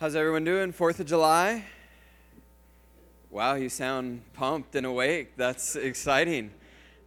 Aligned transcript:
How's 0.00 0.14
everyone 0.14 0.44
doing? 0.44 0.70
Fourth 0.70 1.00
of 1.00 1.06
July? 1.06 1.64
Wow, 3.30 3.54
you 3.54 3.68
sound 3.68 4.22
pumped 4.32 4.76
and 4.76 4.86
awake. 4.86 5.32
That's 5.36 5.74
exciting. 5.74 6.52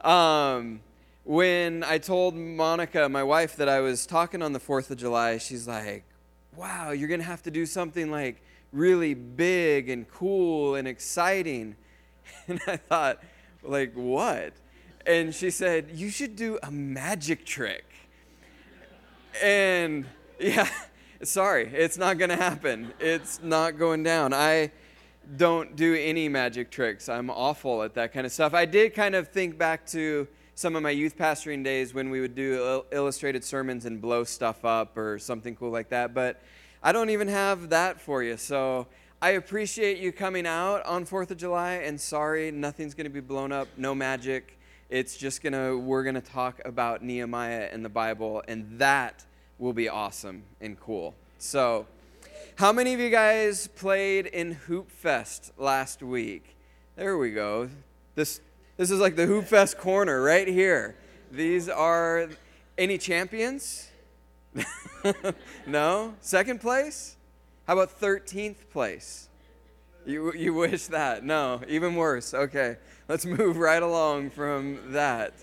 Um, 0.01 0.81
when 1.23 1.85
I 1.85 1.99
told 1.99 2.35
Monica, 2.35 3.07
my 3.07 3.23
wife, 3.23 3.55
that 3.55 3.69
I 3.69 3.79
was 3.79 4.05
talking 4.05 4.41
on 4.41 4.51
the 4.51 4.59
4th 4.59 4.91
of 4.91 4.97
July, 4.97 5.37
she's 5.37 5.69
like, 5.69 6.03
wow, 6.57 6.91
you're 6.91 7.07
going 7.07 7.21
to 7.21 7.25
have 7.25 7.41
to 7.43 7.51
do 7.51 7.65
something 7.65 8.11
like 8.11 8.41
really 8.73 9.13
big 9.13 9.87
and 9.87 10.05
cool 10.09 10.75
and 10.75 10.85
exciting. 10.85 11.77
And 12.49 12.59
I 12.67 12.75
thought, 12.75 13.23
like, 13.63 13.93
what? 13.93 14.51
And 15.05 15.33
she 15.33 15.49
said, 15.49 15.91
you 15.93 16.09
should 16.09 16.35
do 16.35 16.59
a 16.61 16.69
magic 16.69 17.45
trick. 17.45 17.85
And 19.41 20.07
yeah, 20.41 20.67
sorry, 21.23 21.67
it's 21.73 21.97
not 21.97 22.17
going 22.17 22.29
to 22.29 22.35
happen. 22.35 22.93
It's 22.99 23.41
not 23.41 23.77
going 23.77 24.03
down. 24.03 24.33
I 24.33 24.71
don't 25.37 25.75
do 25.75 25.95
any 25.95 26.27
magic 26.27 26.71
tricks. 26.71 27.07
I'm 27.07 27.29
awful 27.29 27.83
at 27.83 27.93
that 27.95 28.13
kind 28.13 28.25
of 28.25 28.31
stuff. 28.31 28.53
I 28.53 28.65
did 28.65 28.93
kind 28.93 29.15
of 29.15 29.29
think 29.29 29.57
back 29.57 29.85
to 29.87 30.27
some 30.55 30.75
of 30.75 30.83
my 30.83 30.89
youth 30.89 31.17
pastoring 31.17 31.63
days 31.63 31.93
when 31.93 32.09
we 32.09 32.21
would 32.21 32.35
do 32.35 32.83
illustrated 32.91 33.43
sermons 33.43 33.85
and 33.85 34.01
blow 34.01 34.23
stuff 34.23 34.65
up 34.65 34.97
or 34.97 35.17
something 35.17 35.55
cool 35.55 35.71
like 35.71 35.89
that, 35.89 36.13
but 36.13 36.41
I 36.83 36.91
don't 36.91 37.09
even 37.09 37.27
have 37.27 37.69
that 37.69 38.01
for 38.01 38.21
you. 38.23 38.37
So 38.37 38.87
I 39.21 39.31
appreciate 39.31 39.99
you 39.99 40.11
coming 40.11 40.45
out 40.45 40.85
on 40.85 41.05
4th 41.05 41.31
of 41.31 41.37
July, 41.37 41.73
and 41.73 41.99
sorry, 41.99 42.51
nothing's 42.51 42.93
going 42.93 43.05
to 43.05 43.11
be 43.11 43.21
blown 43.21 43.51
up, 43.51 43.67
no 43.77 43.95
magic. 43.95 44.57
It's 44.89 45.15
just 45.15 45.41
going 45.41 45.53
to, 45.53 45.77
we're 45.77 46.03
going 46.03 46.15
to 46.15 46.21
talk 46.21 46.59
about 46.65 47.03
Nehemiah 47.03 47.69
and 47.71 47.85
the 47.85 47.89
Bible, 47.89 48.43
and 48.47 48.79
that 48.79 49.25
will 49.61 49.73
be 49.73 49.87
awesome 49.87 50.43
and 50.59 50.77
cool. 50.79 51.13
So, 51.37 51.85
how 52.55 52.73
many 52.73 52.93
of 52.93 52.99
you 52.99 53.11
guys 53.11 53.67
played 53.67 54.25
in 54.25 54.53
Hoop 54.53 54.91
Fest 54.91 55.53
last 55.57 56.01
week? 56.01 56.57
There 56.95 57.17
we 57.17 57.31
go. 57.31 57.69
This 58.15 58.41
this 58.75 58.89
is 58.89 58.99
like 58.99 59.15
the 59.15 59.27
Hoop 59.27 59.45
Fest 59.45 59.77
corner 59.77 60.21
right 60.21 60.47
here. 60.47 60.95
These 61.31 61.69
are 61.69 62.29
any 62.77 62.97
champions? 62.97 63.89
no? 65.67 66.15
Second 66.19 66.59
place? 66.59 67.15
How 67.67 67.73
about 67.73 68.01
13th 68.01 68.69
place? 68.71 69.29
You, 70.05 70.33
you 70.33 70.55
wish 70.55 70.87
that? 70.87 71.23
No, 71.23 71.61
even 71.67 71.95
worse. 71.95 72.33
Okay, 72.33 72.77
let's 73.07 73.25
move 73.25 73.57
right 73.57 73.83
along 73.83 74.31
from 74.31 74.79
that. 74.93 75.33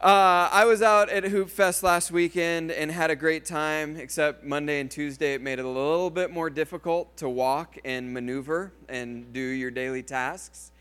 Uh, 0.00 0.48
I 0.50 0.66
was 0.66 0.82
out 0.82 1.08
at 1.08 1.24
Hoop 1.24 1.48
Fest 1.48 1.82
last 1.82 2.10
weekend 2.10 2.70
and 2.72 2.90
had 2.90 3.10
a 3.10 3.16
great 3.16 3.46
time, 3.46 3.96
except 3.96 4.44
Monday 4.44 4.80
and 4.80 4.90
Tuesday 4.90 5.34
it 5.34 5.40
made 5.40 5.58
it 5.58 5.64
a 5.64 5.68
little 5.68 6.10
bit 6.10 6.30
more 6.30 6.50
difficult 6.50 7.16
to 7.18 7.28
walk 7.28 7.78
and 7.84 8.12
maneuver 8.12 8.72
and 8.88 9.32
do 9.32 9.40
your 9.40 9.70
daily 9.70 10.02
tasks. 10.02 10.72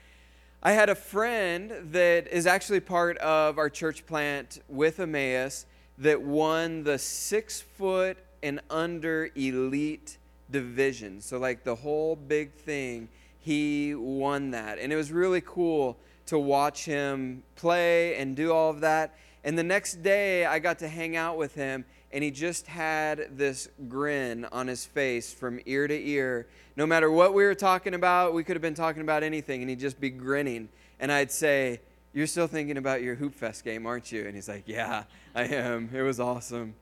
I 0.61 0.73
had 0.73 0.89
a 0.89 0.95
friend 0.95 1.73
that 1.91 2.27
is 2.27 2.47
actually 2.47 2.81
part 2.81 3.17
of 3.19 3.57
our 3.57 3.69
church 3.69 4.05
plant 4.05 4.61
with 4.67 4.99
Emmaus 4.99 5.67
that 5.99 6.21
won 6.21 6.83
the 6.83 6.97
six 6.97 7.61
foot 7.61 8.17
and 8.41 8.59
under 8.69 9.29
elite 9.35 10.17
division. 10.49 11.21
So, 11.21 11.37
like 11.37 11.63
the 11.63 11.75
whole 11.75 12.15
big 12.15 12.53
thing, 12.55 13.07
he 13.39 13.95
won 13.95 14.51
that. 14.51 14.79
And 14.79 14.91
it 14.91 14.95
was 14.95 15.11
really 15.11 15.41
cool 15.41 15.97
to 16.27 16.39
watch 16.39 16.85
him 16.85 17.43
play 17.55 18.15
and 18.15 18.35
do 18.35 18.51
all 18.51 18.69
of 18.69 18.81
that. 18.81 19.15
And 19.43 19.57
the 19.57 19.63
next 19.63 20.01
day, 20.01 20.45
I 20.45 20.59
got 20.59 20.79
to 20.79 20.87
hang 20.87 21.17
out 21.17 21.37
with 21.37 21.53
him, 21.53 21.83
and 22.11 22.23
he 22.23 22.31
just 22.31 22.67
had 22.67 23.37
this 23.37 23.67
grin 23.89 24.45
on 24.51 24.67
his 24.67 24.85
face 24.85 25.33
from 25.33 25.59
ear 25.65 25.87
to 25.87 26.07
ear. 26.07 26.47
No 26.77 26.85
matter 26.85 27.11
what 27.11 27.33
we 27.33 27.43
were 27.43 27.55
talking 27.55 27.93
about, 27.93 28.33
we 28.33 28.43
could 28.43 28.55
have 28.55 28.61
been 28.61 28.73
talking 28.73 29.01
about 29.01 29.21
anything, 29.21 29.61
and 29.61 29.69
he'd 29.69 29.79
just 29.79 29.99
be 29.99 30.09
grinning. 30.09 30.69
And 30.99 31.11
I'd 31.11 31.31
say, 31.31 31.81
You're 32.13 32.27
still 32.27 32.47
thinking 32.47 32.77
about 32.77 33.01
your 33.01 33.15
Hoop 33.15 33.33
Fest 33.33 33.65
game, 33.65 33.85
aren't 33.85 34.11
you? 34.11 34.25
And 34.25 34.33
he's 34.33 34.47
like, 34.47 34.63
Yeah, 34.65 35.03
I 35.35 35.43
am. 35.43 35.89
It 35.93 36.03
was 36.03 36.19
awesome. 36.21 36.75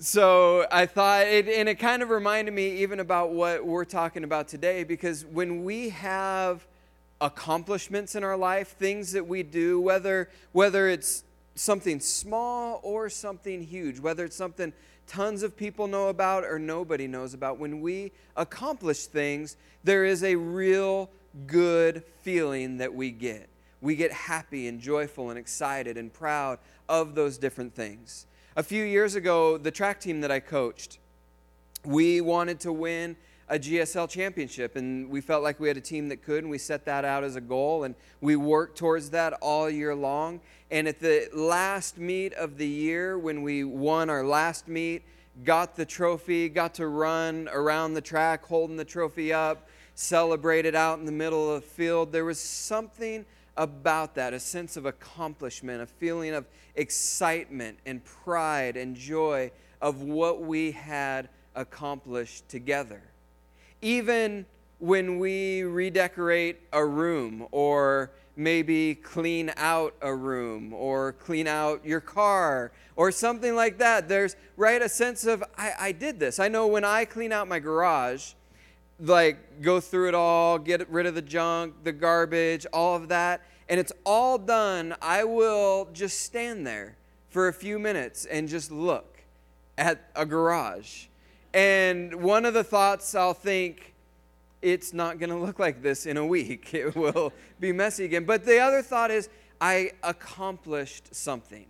So 0.00 0.66
I 0.72 0.86
thought, 0.86 1.26
it, 1.26 1.46
and 1.46 1.68
it 1.68 1.74
kind 1.74 2.02
of 2.02 2.08
reminded 2.08 2.54
me 2.54 2.78
even 2.78 3.00
about 3.00 3.32
what 3.32 3.64
we're 3.64 3.84
talking 3.84 4.24
about 4.24 4.48
today, 4.48 4.82
because 4.82 5.24
when 5.26 5.62
we 5.62 5.90
have 5.90 6.66
accomplishments 7.20 8.14
in 8.14 8.24
our 8.24 8.36
life, 8.36 8.68
things 8.68 9.12
that 9.12 9.26
we 9.26 9.42
do, 9.42 9.80
whether, 9.80 10.28
whether 10.52 10.88
it's 10.88 11.24
something 11.54 12.00
small 12.00 12.80
or 12.82 13.08
something 13.08 13.62
huge, 13.62 14.00
whether 14.00 14.24
it's 14.24 14.36
something 14.36 14.72
tons 15.06 15.42
of 15.42 15.56
people 15.56 15.86
know 15.86 16.08
about 16.08 16.44
or 16.44 16.58
nobody 16.58 17.06
knows 17.06 17.34
about, 17.34 17.58
when 17.58 17.80
we 17.80 18.12
accomplish 18.36 19.06
things, 19.06 19.56
there 19.84 20.04
is 20.04 20.22
a 20.22 20.36
real 20.36 21.10
good 21.46 22.02
feeling 22.22 22.78
that 22.78 22.94
we 22.94 23.10
get. 23.10 23.48
We 23.80 23.96
get 23.96 24.12
happy 24.12 24.68
and 24.68 24.80
joyful 24.80 25.30
and 25.30 25.38
excited 25.38 25.96
and 25.96 26.12
proud 26.12 26.58
of 26.88 27.14
those 27.14 27.38
different 27.38 27.74
things. 27.74 28.26
A 28.56 28.62
few 28.62 28.84
years 28.84 29.14
ago, 29.14 29.58
the 29.58 29.70
track 29.70 30.00
team 30.00 30.20
that 30.20 30.30
I 30.30 30.40
coached, 30.40 30.98
we 31.84 32.20
wanted 32.20 32.60
to 32.60 32.72
win 32.72 33.16
a 33.50 33.58
GSL 33.58 34.08
championship, 34.08 34.76
and 34.76 35.10
we 35.10 35.20
felt 35.20 35.42
like 35.42 35.58
we 35.58 35.66
had 35.66 35.76
a 35.76 35.80
team 35.80 36.08
that 36.08 36.22
could, 36.22 36.44
and 36.44 36.50
we 36.50 36.56
set 36.56 36.84
that 36.84 37.04
out 37.04 37.24
as 37.24 37.34
a 37.34 37.40
goal, 37.40 37.82
and 37.82 37.96
we 38.20 38.36
worked 38.36 38.78
towards 38.78 39.10
that 39.10 39.32
all 39.42 39.68
year 39.68 39.92
long. 39.92 40.40
And 40.70 40.86
at 40.86 41.00
the 41.00 41.28
last 41.34 41.98
meet 41.98 42.32
of 42.34 42.58
the 42.58 42.66
year, 42.66 43.18
when 43.18 43.42
we 43.42 43.64
won 43.64 44.08
our 44.08 44.24
last 44.24 44.68
meet, 44.68 45.02
got 45.42 45.74
the 45.74 45.84
trophy, 45.84 46.48
got 46.48 46.74
to 46.74 46.86
run 46.86 47.48
around 47.52 47.94
the 47.94 48.00
track 48.00 48.46
holding 48.46 48.76
the 48.76 48.84
trophy 48.84 49.32
up, 49.32 49.68
celebrated 49.96 50.76
out 50.76 51.00
in 51.00 51.04
the 51.04 51.12
middle 51.12 51.52
of 51.52 51.62
the 51.62 51.68
field, 51.68 52.12
there 52.12 52.24
was 52.24 52.38
something 52.38 53.26
about 53.56 54.14
that 54.14 54.32
a 54.32 54.38
sense 54.38 54.76
of 54.76 54.86
accomplishment, 54.86 55.82
a 55.82 55.86
feeling 55.86 56.34
of 56.34 56.46
excitement 56.76 57.78
and 57.84 58.02
pride 58.04 58.76
and 58.76 58.94
joy 58.94 59.50
of 59.82 60.02
what 60.02 60.40
we 60.40 60.70
had 60.70 61.28
accomplished 61.56 62.48
together 62.48 63.02
even 63.82 64.46
when 64.78 65.18
we 65.18 65.62
redecorate 65.62 66.58
a 66.72 66.84
room 66.84 67.46
or 67.50 68.10
maybe 68.36 68.94
clean 68.94 69.52
out 69.56 69.94
a 70.00 70.14
room 70.14 70.72
or 70.72 71.12
clean 71.12 71.46
out 71.46 71.84
your 71.84 72.00
car 72.00 72.72
or 72.96 73.12
something 73.12 73.54
like 73.54 73.76
that 73.78 74.08
there's 74.08 74.36
right 74.56 74.80
a 74.80 74.88
sense 74.88 75.26
of 75.26 75.44
I, 75.58 75.72
I, 75.78 75.92
did 75.92 76.18
this. 76.18 76.38
I 76.38 76.48
know 76.48 76.66
when 76.66 76.84
i 76.84 77.04
clean 77.04 77.32
out 77.32 77.48
my 77.48 77.58
garage 77.58 78.32
like 78.98 79.60
go 79.60 79.80
through 79.80 80.08
it 80.08 80.14
all 80.14 80.58
get 80.58 80.88
rid 80.90 81.06
of 81.06 81.14
the 81.14 81.22
junk 81.22 81.74
the 81.84 81.92
garbage 81.92 82.66
all 82.72 82.96
of 82.96 83.08
that 83.08 83.42
and 83.68 83.78
it's 83.80 83.92
all 84.04 84.38
done 84.38 84.94
i 85.00 85.24
will 85.24 85.88
just 85.92 86.20
stand 86.20 86.66
there 86.66 86.96
for 87.28 87.48
a 87.48 87.52
few 87.52 87.78
minutes 87.78 88.24
and 88.26 88.48
just 88.48 88.70
look 88.70 89.22
at 89.78 90.10
a 90.14 90.26
garage 90.26 91.06
and 91.52 92.14
one 92.14 92.44
of 92.44 92.54
the 92.54 92.64
thoughts 92.64 93.14
I'll 93.14 93.34
think, 93.34 93.94
it's 94.62 94.92
not 94.92 95.18
going 95.18 95.30
to 95.30 95.36
look 95.36 95.58
like 95.58 95.82
this 95.82 96.06
in 96.06 96.16
a 96.16 96.26
week. 96.26 96.74
It 96.74 96.94
will 96.94 97.32
be 97.58 97.72
messy 97.72 98.04
again. 98.04 98.24
But 98.24 98.44
the 98.44 98.58
other 98.58 98.82
thought 98.82 99.10
is, 99.10 99.28
I 99.60 99.92
accomplished 100.02 101.14
something. 101.14 101.66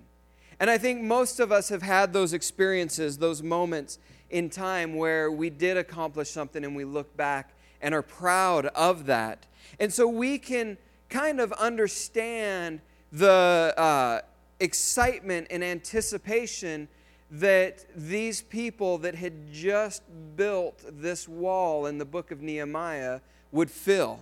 And 0.59 0.69
I 0.69 0.77
think 0.77 1.03
most 1.03 1.41
of 1.41 1.51
us 1.51 1.69
have 1.71 1.83
had 1.83 2.13
those 2.13 2.33
experiences, 2.33 3.19
those 3.19 3.43
moments 3.43 3.99
in 4.29 4.51
time 4.51 4.95
where 4.95 5.31
we 5.31 5.51
did 5.51 5.77
accomplish 5.77 6.31
something 6.31 6.65
and 6.65 6.77
we 6.77 6.85
look 6.85 7.17
back 7.17 7.55
and 7.81 7.95
are 7.95 8.03
proud 8.03 8.67
of 8.67 9.07
that. 9.07 9.47
And 9.79 9.93
so 9.93 10.07
we 10.07 10.39
can 10.39 10.77
kind 11.09 11.41
of 11.41 11.53
understand 11.53 12.81
the 13.11 13.75
uh, 13.77 14.21
excitement 14.61 15.49
and 15.51 15.65
anticipation 15.65 16.89
that 17.31 17.85
these 17.95 18.43
people 18.43 18.99
that 18.99 19.15
had 19.15 19.53
just 19.53 20.03
built 20.37 20.83
this 20.89 21.28
wall 21.28 21.87
in 21.87 21.99
the 21.99 22.04
book 22.04 22.31
of 22.31 22.43
Nehemiah 22.43 23.21
would 23.53 23.71
fill. 23.71 24.19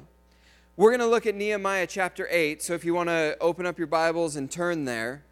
We're 0.77 0.91
going 0.91 1.01
to 1.01 1.07
look 1.07 1.27
at 1.27 1.35
Nehemiah 1.35 1.87
chapter 1.87 2.29
8, 2.31 2.63
so 2.63 2.75
if 2.75 2.85
you 2.85 2.95
want 2.95 3.09
to 3.09 3.37
open 3.41 3.67
up 3.67 3.79
your 3.79 3.87
Bibles 3.87 4.37
and 4.37 4.51
turn 4.51 4.85
there. 4.85 5.23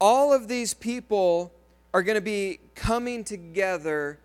All 0.00 0.32
of 0.32 0.48
these 0.48 0.74
people 0.74 1.52
are 1.94 2.02
going 2.02 2.16
to 2.16 2.20
be 2.20 2.58
coming 2.74 3.22
together 3.22 4.18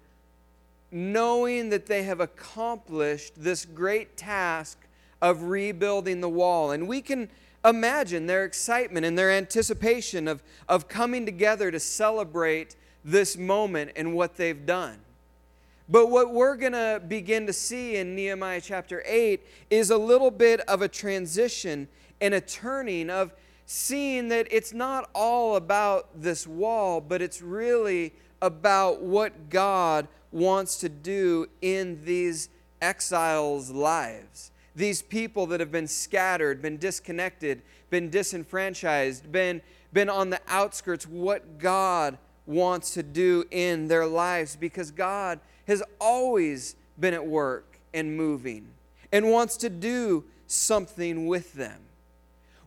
knowing 0.92 1.70
that 1.70 1.86
they 1.86 2.04
have 2.04 2.20
accomplished 2.20 3.34
this 3.38 3.66
great 3.66 4.18
task 4.18 4.80
of 5.22 5.44
rebuilding 5.44 6.22
the 6.22 6.30
wall. 6.30 6.72
And 6.72 6.88
we 6.88 7.02
can 7.02 7.30
imagine 7.66 8.28
their 8.28 8.46
excitement 8.46 9.06
and 9.06 9.18
their 9.18 9.32
anticipation 9.32 10.28
of, 10.28 10.44
of 10.70 10.88
coming 10.88 11.26
together 11.26 11.72
to 11.72 11.80
celebrate 11.80 12.76
this 13.04 13.38
moment 13.38 13.92
and 13.96 14.14
what 14.14 14.36
they've 14.36 14.66
done. 14.66 15.00
But 15.90 16.08
what 16.08 16.34
we're 16.34 16.58
going 16.58 16.74
to 16.74 17.02
begin 17.08 17.48
to 17.48 17.54
see 17.54 17.96
in 17.96 18.16
Nehemiah 18.16 18.60
chapter 18.62 19.02
8 19.06 19.42
is 19.70 19.90
a 19.90 19.98
little 19.98 20.32
bit 20.32 20.60
of 20.62 20.82
a 20.82 20.88
transition 20.88 21.88
and 22.20 22.34
a 22.34 22.42
turning 22.42 23.10
of 23.10 23.34
seeing 23.66 24.28
that 24.30 24.48
it's 24.52 24.74
not 24.74 25.10
all 25.14 25.56
about 25.56 26.22
this 26.22 26.46
wall, 26.46 27.00
but 27.00 27.22
it's 27.22 27.42
really 27.42 28.14
about 28.42 29.02
what 29.02 29.50
God 29.50 30.08
wants 30.32 30.78
to 30.80 30.90
do 30.90 31.48
in 31.62 32.04
these 32.04 32.50
exiles' 32.82 33.72
lives. 33.72 34.52
These 34.78 35.02
people 35.02 35.48
that 35.48 35.60
have 35.60 35.72
been 35.72 35.88
scattered, 35.88 36.62
been 36.62 36.78
disconnected, 36.78 37.64
been 37.90 38.12
disenfranchised, 38.12 39.32
been, 39.32 39.64
been 39.92 40.08
on 40.08 40.30
the 40.30 40.40
outskirts, 40.48 41.08
what 41.08 41.58
God 41.58 42.20
wants 42.46 42.94
to 42.94 43.02
do 43.02 43.44
in 43.50 43.88
their 43.88 44.06
lives 44.06 44.56
because 44.56 44.92
God 44.92 45.40
has 45.68 45.82
always 46.00 46.76
been 47.00 47.16
at 47.16 47.26
work 47.26 47.80
and 47.92 48.16
moving 48.16 48.68
and 49.12 49.32
wants 49.32 49.58
to 49.58 49.70
do 49.72 50.24
something 50.46 51.26
with 51.26 51.54
them. 51.54 51.82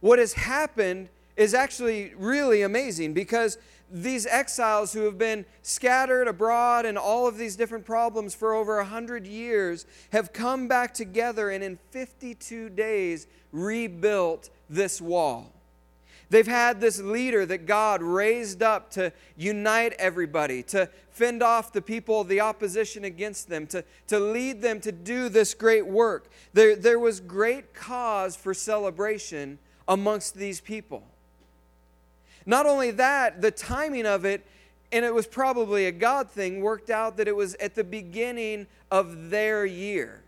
What 0.00 0.18
has 0.18 0.32
happened 0.32 1.10
is 1.36 1.54
actually 1.54 2.12
really 2.16 2.62
amazing 2.62 3.14
because 3.14 3.56
these 3.90 4.26
exiles 4.26 4.92
who 4.92 5.02
have 5.02 5.18
been 5.18 5.44
scattered 5.62 6.28
abroad 6.28 6.86
and 6.86 6.96
all 6.96 7.26
of 7.26 7.36
these 7.36 7.56
different 7.56 7.84
problems 7.84 8.34
for 8.34 8.54
over 8.54 8.78
a 8.78 8.84
hundred 8.84 9.26
years 9.26 9.86
have 10.10 10.32
come 10.32 10.68
back 10.68 10.94
together 10.94 11.50
and 11.50 11.64
in 11.64 11.78
52 11.90 12.70
days 12.70 13.26
rebuilt 13.52 14.50
this 14.68 15.00
wall. 15.00 15.52
They've 16.30 16.46
had 16.46 16.80
this 16.80 17.00
leader 17.00 17.44
that 17.46 17.66
God 17.66 18.02
raised 18.02 18.62
up 18.62 18.92
to 18.92 19.12
unite 19.36 19.94
everybody, 19.98 20.62
to 20.64 20.88
fend 21.10 21.42
off 21.42 21.72
the 21.72 21.82
people, 21.82 22.22
the 22.22 22.40
opposition 22.40 23.04
against 23.04 23.48
them, 23.48 23.66
to, 23.68 23.84
to 24.06 24.20
lead 24.20 24.62
them 24.62 24.80
to 24.82 24.92
do 24.92 25.28
this 25.28 25.54
great 25.54 25.88
work. 25.88 26.30
There, 26.52 26.76
there 26.76 27.00
was 27.00 27.18
great 27.18 27.74
cause 27.74 28.36
for 28.36 28.54
celebration 28.54 29.58
amongst 29.88 30.36
these 30.36 30.60
people. 30.60 31.02
Not 32.46 32.66
only 32.66 32.90
that, 32.92 33.40
the 33.40 33.50
timing 33.50 34.06
of 34.06 34.24
it, 34.24 34.46
and 34.92 35.04
it 35.04 35.14
was 35.14 35.26
probably 35.26 35.86
a 35.86 35.92
God 35.92 36.30
thing, 36.30 36.60
worked 36.60 36.90
out 36.90 37.16
that 37.16 37.28
it 37.28 37.36
was 37.36 37.54
at 37.56 37.74
the 37.74 37.84
beginning 37.84 38.66
of 38.90 39.30
their 39.30 39.64
year. 39.64 40.22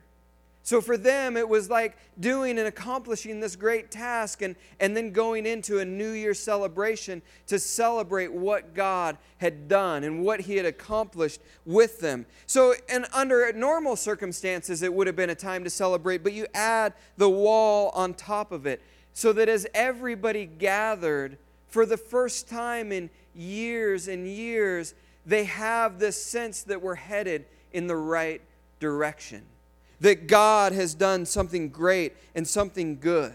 So 0.64 0.80
for 0.80 0.96
them, 0.96 1.36
it 1.36 1.48
was 1.48 1.68
like 1.68 1.96
doing 2.20 2.56
and 2.58 2.68
accomplishing 2.68 3.40
this 3.40 3.56
great 3.56 3.90
task 3.90 4.42
and, 4.42 4.54
and 4.78 4.96
then 4.96 5.10
going 5.10 5.44
into 5.44 5.80
a 5.80 5.84
New 5.84 6.12
Year 6.12 6.34
celebration 6.34 7.20
to 7.48 7.58
celebrate 7.58 8.32
what 8.32 8.72
God 8.72 9.18
had 9.38 9.66
done 9.66 10.04
and 10.04 10.22
what 10.22 10.40
He 10.40 10.56
had 10.56 10.66
accomplished 10.66 11.40
with 11.66 11.98
them. 11.98 12.26
So, 12.46 12.74
and 12.88 13.06
under 13.12 13.52
normal 13.52 13.96
circumstances, 13.96 14.82
it 14.82 14.94
would 14.94 15.08
have 15.08 15.16
been 15.16 15.30
a 15.30 15.34
time 15.34 15.64
to 15.64 15.70
celebrate, 15.70 16.22
but 16.22 16.32
you 16.32 16.46
add 16.54 16.92
the 17.16 17.28
wall 17.28 17.90
on 17.94 18.14
top 18.14 18.52
of 18.52 18.64
it 18.64 18.80
so 19.14 19.32
that 19.32 19.48
as 19.48 19.66
everybody 19.74 20.46
gathered 20.46 21.38
for 21.72 21.86
the 21.86 21.96
first 21.96 22.48
time 22.48 22.92
in 22.92 23.08
years 23.34 24.06
and 24.06 24.28
years, 24.28 24.94
they 25.24 25.44
have 25.44 25.98
this 25.98 26.22
sense 26.22 26.62
that 26.64 26.82
we're 26.82 26.94
headed 26.94 27.46
in 27.72 27.86
the 27.86 27.96
right 27.96 28.42
direction 28.78 29.42
that 30.00 30.26
God 30.26 30.72
has 30.72 30.94
done 30.94 31.24
something 31.24 31.68
great 31.68 32.14
and 32.34 32.46
something 32.46 32.98
good. 32.98 33.32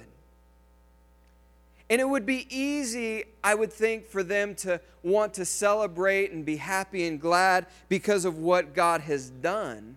And 1.89 2.01
it 2.01 2.07
would 2.07 2.25
be 2.25 2.45
easy, 2.49 3.23
I 3.41 3.55
would 3.55 3.71
think, 3.71 4.05
for 4.05 4.21
them 4.21 4.53
to 4.55 4.81
want 5.01 5.33
to 5.35 5.45
celebrate 5.45 6.31
and 6.31 6.45
be 6.45 6.57
happy 6.57 7.07
and 7.07 7.19
glad 7.21 7.65
because 7.87 8.25
of 8.25 8.37
what 8.37 8.75
God 8.75 9.01
has 9.01 9.29
done. 9.29 9.95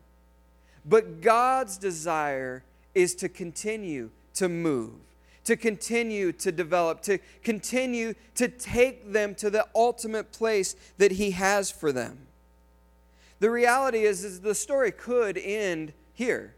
But 0.87 1.21
God's 1.21 1.77
desire 1.77 2.63
is 2.95 3.17
to 3.17 3.29
continue 3.29 4.11
to 4.35 4.49
move, 4.49 4.93
to 5.51 5.57
continue 5.57 6.31
to 6.31 6.53
develop, 6.53 7.03
to 7.03 7.19
continue 7.43 8.15
to 8.37 8.47
take 8.47 9.13
them 9.13 9.35
to 9.35 9.51
the 9.51 9.67
ultimate 9.75 10.31
place 10.31 10.77
that 10.99 11.11
He 11.11 11.33
has 11.33 11.73
for 11.73 11.91
them. 11.91 12.17
The 13.41 13.51
reality 13.51 14.05
is, 14.05 14.23
is 14.23 14.43
the 14.43 14.55
story 14.55 14.93
could 14.93 15.37
end 15.37 15.93
here. 16.13 16.55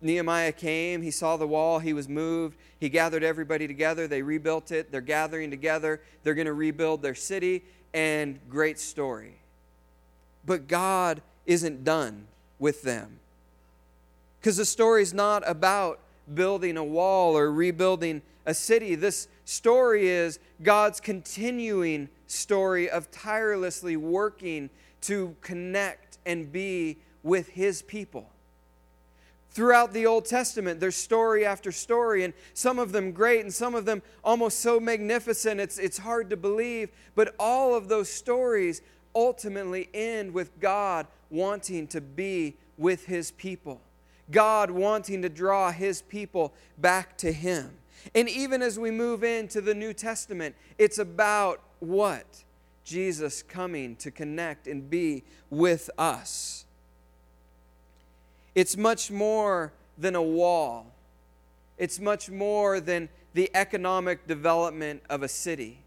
Nehemiah 0.00 0.50
came, 0.50 1.02
he 1.02 1.12
saw 1.12 1.36
the 1.36 1.46
wall, 1.46 1.78
he 1.78 1.92
was 1.92 2.08
moved, 2.08 2.56
he 2.80 2.88
gathered 2.88 3.22
everybody 3.22 3.68
together, 3.68 4.08
they 4.08 4.22
rebuilt 4.22 4.72
it, 4.72 4.90
they're 4.90 5.00
gathering 5.00 5.48
together, 5.48 6.00
they're 6.24 6.34
going 6.34 6.46
to 6.46 6.52
rebuild 6.52 7.02
their 7.02 7.14
city, 7.14 7.62
and 7.94 8.40
great 8.48 8.80
story. 8.80 9.36
But 10.44 10.66
God 10.66 11.22
isn't 11.46 11.84
done 11.84 12.26
with 12.58 12.82
them. 12.82 13.20
Because 14.40 14.56
the 14.56 14.64
story 14.64 15.02
is 15.02 15.14
not 15.14 15.48
about 15.48 16.00
building 16.34 16.76
a 16.76 16.84
wall 16.84 17.36
or 17.36 17.52
rebuilding 17.52 18.22
a 18.46 18.54
city. 18.54 18.94
This 18.94 19.28
story 19.44 20.08
is 20.08 20.38
God's 20.62 21.00
continuing 21.00 22.08
story 22.26 22.88
of 22.88 23.10
tirelessly 23.10 23.96
working 23.96 24.70
to 25.02 25.36
connect 25.40 26.18
and 26.26 26.52
be 26.52 26.98
with 27.22 27.48
his 27.50 27.82
people 27.82 28.30
throughout 29.50 29.92
the 29.92 30.06
Old 30.06 30.24
Testament. 30.24 30.80
There's 30.80 30.96
story 30.96 31.44
after 31.44 31.72
story, 31.72 32.24
and 32.24 32.32
some 32.54 32.78
of 32.78 32.92
them 32.92 33.12
great, 33.12 33.40
and 33.40 33.52
some 33.52 33.74
of 33.74 33.84
them 33.84 34.02
almost 34.22 34.60
so 34.60 34.80
magnificent 34.80 35.60
it's, 35.60 35.78
it's 35.78 35.98
hard 35.98 36.30
to 36.30 36.36
believe. 36.36 36.90
But 37.14 37.34
all 37.38 37.74
of 37.74 37.88
those 37.88 38.08
stories 38.08 38.82
ultimately 39.14 39.88
end 39.92 40.32
with 40.32 40.58
God 40.60 41.06
wanting 41.30 41.86
to 41.88 42.00
be 42.00 42.56
with 42.78 43.06
his 43.06 43.32
people, 43.32 43.80
God 44.30 44.70
wanting 44.70 45.22
to 45.22 45.28
draw 45.28 45.70
his 45.70 46.02
people 46.02 46.52
back 46.78 47.16
to 47.18 47.32
him. 47.32 47.70
And 48.14 48.28
even 48.28 48.62
as 48.62 48.78
we 48.78 48.90
move 48.90 49.22
into 49.22 49.60
the 49.60 49.74
New 49.74 49.92
Testament, 49.92 50.54
it's 50.78 50.98
about 50.98 51.60
what? 51.80 52.44
Jesus 52.84 53.42
coming 53.42 53.96
to 53.96 54.10
connect 54.10 54.66
and 54.66 54.88
be 54.88 55.22
with 55.50 55.90
us. 55.98 56.64
It's 58.54 58.76
much 58.76 59.10
more 59.10 59.72
than 59.96 60.14
a 60.14 60.22
wall, 60.22 60.86
it's 61.78 62.00
much 62.00 62.30
more 62.30 62.80
than 62.80 63.08
the 63.32 63.50
economic 63.54 64.26
development 64.26 65.02
of 65.08 65.22
a 65.22 65.28
city. 65.28 65.78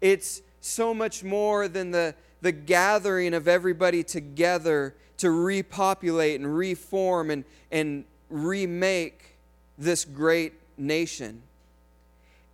It's 0.00 0.42
so 0.60 0.94
much 0.94 1.24
more 1.24 1.66
than 1.66 1.90
the, 1.90 2.14
the 2.42 2.52
gathering 2.52 3.34
of 3.34 3.48
everybody 3.48 4.04
together 4.04 4.94
to 5.18 5.30
repopulate 5.30 6.40
and 6.40 6.56
reform 6.56 7.30
and, 7.30 7.44
and 7.70 8.04
remake 8.28 9.36
this 9.78 10.04
great 10.04 10.54
nation. 10.76 11.42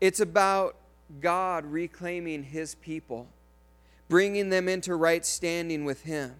It's 0.01 0.21
about 0.21 0.77
God 1.21 1.65
reclaiming 1.65 2.43
his 2.43 2.75
people, 2.77 3.29
bringing 4.09 4.51
them 4.51 4.69
into 4.69 4.95
right 4.95 5.25
standing 5.25 5.85
with 5.85 6.03
him. 6.03 6.35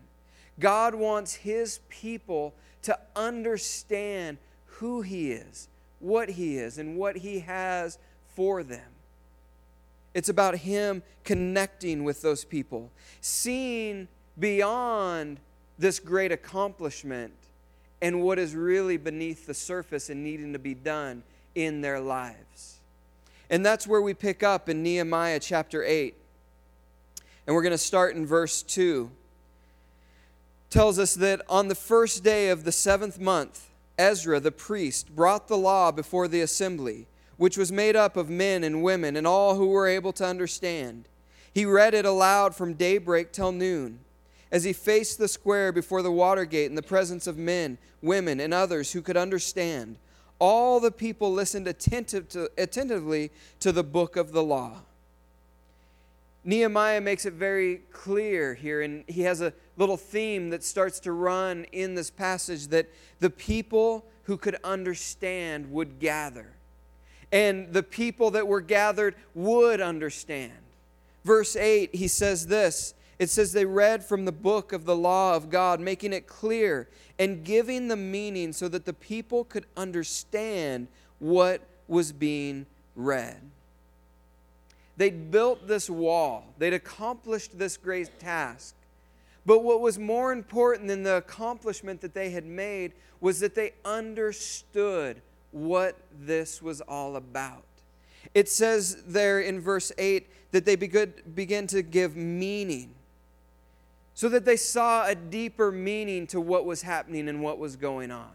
God 0.61 0.95
wants 0.95 1.35
his 1.35 1.81
people 1.89 2.55
to 2.83 2.99
understand 3.17 4.39
who 4.65 5.03
He 5.03 5.33
is, 5.33 5.69
what 6.01 6.31
He 6.31 6.57
is, 6.57 6.79
and 6.79 6.97
what 6.97 7.19
He 7.19 7.41
has 7.41 7.99
for 8.35 8.63
them. 8.63 8.91
It's 10.15 10.29
about 10.29 10.57
Him 10.59 11.03
connecting 11.25 12.05
with 12.05 12.23
those 12.23 12.45
people, 12.45 12.91
seeing 13.21 14.09
beyond 14.39 15.41
this 15.79 15.99
great 15.99 16.33
accomplishment 16.33 17.33
and 18.01 18.23
what 18.23 18.39
is 18.39 18.55
really 18.55 18.97
beneath 18.97 19.47
the 19.47 19.55
surface 19.55 20.11
and 20.11 20.23
needing 20.23 20.53
to 20.53 20.59
be 20.59 20.75
done 20.75 21.23
in 21.55 21.81
their 21.81 22.01
lives. 22.01 22.79
And 23.51 23.65
that's 23.65 23.87
where 23.87 24.03
we 24.03 24.15
pick 24.15 24.43
up 24.43 24.69
in 24.69 24.83
Nehemiah 24.83 25.41
chapter 25.41 25.83
8. 25.83 26.15
And 27.47 27.57
we're 27.57 27.63
going 27.63 27.73
to 27.73 27.79
start 27.79 28.15
in 28.15 28.27
verse 28.27 28.63
2 28.63 29.11
tells 30.71 30.99
us 30.99 31.15
that 31.15 31.41
on 31.49 31.69
the 31.69 31.75
first 31.75 32.23
day 32.23 32.51
of 32.51 32.65
the 32.65 32.73
seventh 32.73 33.19
month, 33.19 33.71
Ezra 33.99 34.39
the 34.39 34.53
priest 34.53 35.15
brought 35.15 35.49
the 35.49 35.57
law 35.57 35.91
before 35.91 36.29
the 36.29 36.41
assembly, 36.41 37.07
which 37.37 37.57
was 37.57 37.73
made 37.73 37.97
up 37.97 38.17
of 38.17 38.29
men 38.29 38.63
and 38.63 38.83
women 38.83 39.17
and 39.17 39.27
all 39.27 39.55
who 39.55 39.69
were 39.69 39.87
able 39.87 40.13
to 40.13 40.27
understand. 40.27 41.09
He 41.53 41.65
read 41.65 41.95
it 41.95 42.05
aloud 42.05 42.55
from 42.55 42.75
daybreak 42.75 43.33
till 43.33 43.53
noon. 43.53 44.01
As 44.51 44.65
he 44.65 44.73
faced 44.73 45.19
the 45.19 45.29
square 45.29 45.73
before 45.73 46.03
the 46.03 46.13
water 46.13 46.45
gate 46.45 46.67
in 46.67 46.75
the 46.75 46.83
presence 46.83 47.27
of 47.27 47.37
men, 47.37 47.79
women, 48.01 48.41
and 48.41 48.55
others 48.55 48.93
who 48.93 49.03
could 49.03 49.17
understand, 49.17 49.99
all 50.39 50.81
the 50.81 50.91
people 50.91 51.33
listened 51.33 51.67
attentive 51.67 52.29
to, 52.31 52.51
attentively 52.57 53.31
to 53.61 53.73
the 53.73 53.83
book 53.83 54.17
of 54.17 54.33
the 54.33 54.43
law. 54.43 54.83
Nehemiah 56.45 57.01
makes 57.01 57.27
it 57.27 57.35
very 57.35 57.83
clear 57.93 58.55
here, 58.55 58.81
and 58.81 59.05
he 59.07 59.23
has 59.23 59.43
a 59.43 59.53
little 59.77 59.97
theme 59.97 60.51
that 60.51 60.65
starts 60.65 61.01
to 61.01 61.13
run 61.13 61.67
in 61.73 61.95
this 61.95 62.11
passage 62.11 62.69
that 62.69 62.89
the 63.21 63.29
people 63.29 64.07
who 64.23 64.37
could 64.37 64.57
understand 64.65 65.71
would 65.71 65.99
gather. 65.99 66.47
And 67.33 67.73
the 67.73 67.83
people 67.83 68.31
that 68.31 68.47
were 68.47 68.63
gathered 68.63 69.15
would 69.35 69.81
understand. 69.81 70.53
Verse 71.25 71.57
8, 71.57 71.95
he 71.95 72.09
says 72.09 72.47
this 72.47 72.95
it 73.19 73.31
says, 73.31 73.53
They 73.53 73.65
read 73.65 74.05
from 74.05 74.25
the 74.25 74.33
book 74.33 74.73
of 74.73 74.85
the 74.85 74.97
law 74.97 75.35
of 75.35 75.51
God, 75.51 75.81
making 75.81 76.13
it 76.13 76.27
clear 76.27 76.89
and 77.19 77.45
giving 77.45 77.89
the 77.89 77.97
meaning 77.97 78.53
so 78.53 78.69
that 78.69 78.85
the 78.85 78.93
people 78.93 79.45
could 79.45 79.67
understand 79.77 80.89
what 81.19 81.63
was 81.89 82.13
being 82.13 82.67
read. 82.95 83.41
They'd 84.97 85.31
built 85.31 85.67
this 85.67 85.89
wall, 85.89 86.47
they'd 86.59 86.75
accomplished 86.75 87.59
this 87.59 87.77
great 87.77 88.19
task. 88.19 88.75
But 89.47 89.65
what 89.65 89.81
was 89.81 89.99
more 89.99 90.33
important 90.33 90.89
than 90.89 91.05
the 91.05 91.17
accomplishment 91.17 92.03
that 92.03 92.13
they 92.13 92.31
had 92.31 92.45
made 92.45 92.93
was 93.21 93.41
that 93.41 93.55
they 93.55 93.73
understood 93.85 95.23
what 95.53 95.97
this 96.21 96.61
was 96.61 96.83
all 96.83 97.17
about. 97.17 97.65
It 98.35 98.49
says 98.49 99.05
there 99.07 99.41
in 99.41 99.61
verse 99.61 99.91
8 99.97 100.29
that 100.53 100.67
they 100.67 100.77
began 100.77 101.67
to 101.69 101.83
give 101.83 102.15
meaning 102.15 102.95
so 104.19 104.29
that 104.29 104.45
they 104.45 104.57
saw 104.57 105.07
a 105.07 105.15
deeper 105.15 105.71
meaning 105.71 106.27
to 106.27 106.41
what 106.41 106.65
was 106.65 106.83
happening 106.83 107.29
and 107.29 107.41
what 107.41 107.57
was 107.57 107.77
going 107.77 108.11
on. 108.11 108.33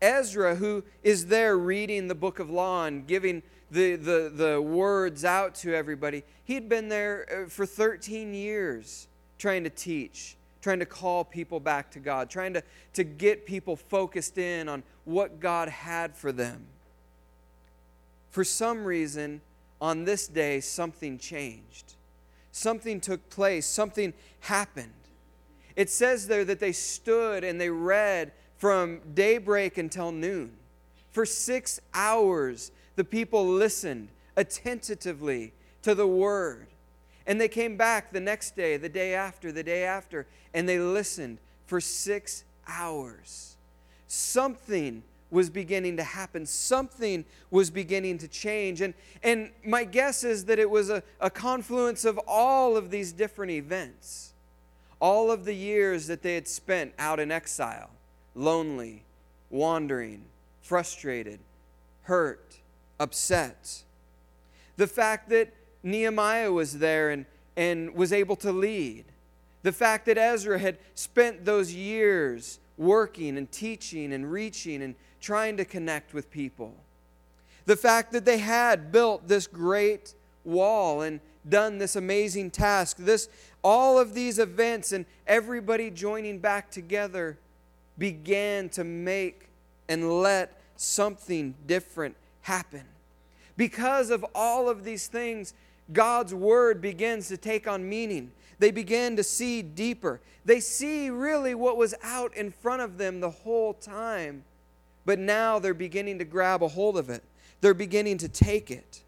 Ezra, 0.00 0.54
who 0.54 0.84
is 1.02 1.26
there 1.26 1.58
reading 1.58 2.06
the 2.06 2.14
book 2.14 2.38
of 2.38 2.48
law 2.48 2.84
and 2.84 3.04
giving 3.04 3.42
the, 3.72 3.96
the, 3.96 4.32
the 4.32 4.62
words 4.62 5.24
out 5.24 5.56
to 5.56 5.74
everybody, 5.74 6.22
he'd 6.44 6.68
been 6.68 6.88
there 6.88 7.46
uh, 7.46 7.48
for 7.48 7.66
13 7.66 8.32
years 8.32 9.08
trying 9.38 9.64
to 9.64 9.70
teach, 9.70 10.36
trying 10.62 10.78
to 10.78 10.86
call 10.86 11.24
people 11.24 11.58
back 11.58 11.90
to 11.90 11.98
God, 11.98 12.30
trying 12.30 12.54
to, 12.54 12.62
to 12.92 13.02
get 13.02 13.44
people 13.44 13.74
focused 13.74 14.38
in 14.38 14.68
on 14.68 14.84
what 15.04 15.40
God 15.40 15.68
had 15.68 16.16
for 16.16 16.30
them. 16.30 16.64
For 18.30 18.44
some 18.44 18.84
reason, 18.84 19.40
on 19.80 20.04
this 20.04 20.28
day, 20.28 20.60
something 20.60 21.18
changed. 21.18 21.94
Something 22.58 23.00
took 23.00 23.30
place, 23.30 23.66
something 23.66 24.12
happened. 24.40 24.90
It 25.76 25.88
says 25.88 26.26
there 26.26 26.44
that 26.44 26.58
they 26.58 26.72
stood 26.72 27.44
and 27.44 27.60
they 27.60 27.70
read 27.70 28.32
from 28.56 28.98
daybreak 29.14 29.78
until 29.78 30.10
noon. 30.10 30.56
For 31.12 31.24
six 31.24 31.80
hours, 31.94 32.72
the 32.96 33.04
people 33.04 33.46
listened 33.46 34.08
attentively 34.36 35.52
to 35.82 35.94
the 35.94 36.08
word. 36.08 36.66
And 37.28 37.40
they 37.40 37.46
came 37.46 37.76
back 37.76 38.10
the 38.10 38.18
next 38.18 38.56
day, 38.56 38.76
the 38.76 38.88
day 38.88 39.14
after, 39.14 39.52
the 39.52 39.62
day 39.62 39.84
after, 39.84 40.26
and 40.52 40.68
they 40.68 40.80
listened 40.80 41.38
for 41.66 41.80
six 41.80 42.42
hours. 42.66 43.56
Something 44.08 45.04
was 45.30 45.50
beginning 45.50 45.96
to 45.98 46.02
happen. 46.02 46.46
Something 46.46 47.24
was 47.50 47.70
beginning 47.70 48.18
to 48.18 48.28
change. 48.28 48.80
And, 48.80 48.94
and 49.22 49.50
my 49.64 49.84
guess 49.84 50.24
is 50.24 50.46
that 50.46 50.58
it 50.58 50.70
was 50.70 50.90
a, 50.90 51.02
a 51.20 51.30
confluence 51.30 52.04
of 52.04 52.18
all 52.26 52.76
of 52.76 52.90
these 52.90 53.12
different 53.12 53.52
events. 53.52 54.32
All 55.00 55.30
of 55.30 55.44
the 55.44 55.54
years 55.54 56.06
that 56.08 56.22
they 56.22 56.34
had 56.34 56.48
spent 56.48 56.92
out 56.98 57.20
in 57.20 57.30
exile, 57.30 57.90
lonely, 58.34 59.04
wandering, 59.50 60.24
frustrated, 60.62 61.38
hurt, 62.02 62.56
upset. 62.98 63.84
The 64.76 64.86
fact 64.86 65.28
that 65.28 65.52
Nehemiah 65.82 66.50
was 66.50 66.78
there 66.78 67.10
and, 67.10 67.26
and 67.56 67.94
was 67.94 68.12
able 68.12 68.36
to 68.36 68.50
lead. 68.50 69.04
The 69.62 69.72
fact 69.72 70.06
that 70.06 70.18
Ezra 70.18 70.58
had 70.58 70.78
spent 70.94 71.44
those 71.44 71.72
years 71.72 72.58
working 72.76 73.36
and 73.36 73.50
teaching 73.50 74.12
and 74.12 74.30
reaching 74.30 74.82
and 74.82 74.94
trying 75.20 75.56
to 75.56 75.64
connect 75.64 76.14
with 76.14 76.30
people. 76.30 76.74
The 77.66 77.76
fact 77.76 78.12
that 78.12 78.24
they 78.24 78.38
had 78.38 78.90
built 78.90 79.28
this 79.28 79.46
great 79.46 80.14
wall 80.44 81.02
and 81.02 81.20
done 81.48 81.78
this 81.78 81.96
amazing 81.96 82.50
task. 82.50 82.96
This 82.98 83.28
all 83.62 83.98
of 83.98 84.14
these 84.14 84.38
events 84.38 84.92
and 84.92 85.04
everybody 85.26 85.90
joining 85.90 86.38
back 86.38 86.70
together 86.70 87.38
began 87.96 88.68
to 88.70 88.84
make 88.84 89.48
and 89.88 90.20
let 90.22 90.60
something 90.76 91.54
different 91.66 92.16
happen. 92.42 92.84
Because 93.56 94.10
of 94.10 94.24
all 94.34 94.68
of 94.68 94.84
these 94.84 95.08
things, 95.08 95.54
God's 95.92 96.32
word 96.32 96.80
begins 96.80 97.28
to 97.28 97.36
take 97.36 97.66
on 97.66 97.88
meaning. 97.88 98.30
They 98.58 98.70
begin 98.70 99.16
to 99.16 99.24
see 99.24 99.62
deeper. 99.62 100.20
They 100.44 100.60
see 100.60 101.10
really 101.10 101.54
what 101.54 101.76
was 101.76 101.94
out 102.02 102.36
in 102.36 102.50
front 102.50 102.82
of 102.82 102.98
them 102.98 103.20
the 103.20 103.30
whole 103.30 103.74
time 103.74 104.44
but 105.08 105.18
now 105.18 105.58
they're 105.58 105.72
beginning 105.72 106.18
to 106.18 106.24
grab 106.26 106.62
a 106.62 106.68
hold 106.68 106.98
of 106.98 107.08
it, 107.08 107.24
they're 107.62 107.72
beginning 107.72 108.18
to 108.18 108.28
take 108.28 108.70
it. 108.70 109.02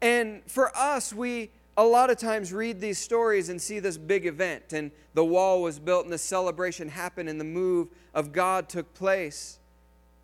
And 0.00 0.40
for 0.46 0.70
us, 0.76 1.12
we 1.12 1.50
a 1.76 1.82
lot 1.82 2.10
of 2.10 2.16
times 2.16 2.52
read 2.52 2.80
these 2.80 2.96
stories 2.96 3.48
and 3.48 3.60
see 3.60 3.80
this 3.80 3.98
big 3.98 4.24
event, 4.24 4.72
and 4.72 4.92
the 5.14 5.24
wall 5.24 5.62
was 5.62 5.80
built, 5.80 6.04
and 6.04 6.12
the 6.12 6.18
celebration 6.18 6.88
happened, 6.88 7.28
and 7.28 7.40
the 7.40 7.44
move 7.44 7.88
of 8.14 8.30
God 8.30 8.68
took 8.68 8.94
place. 8.94 9.58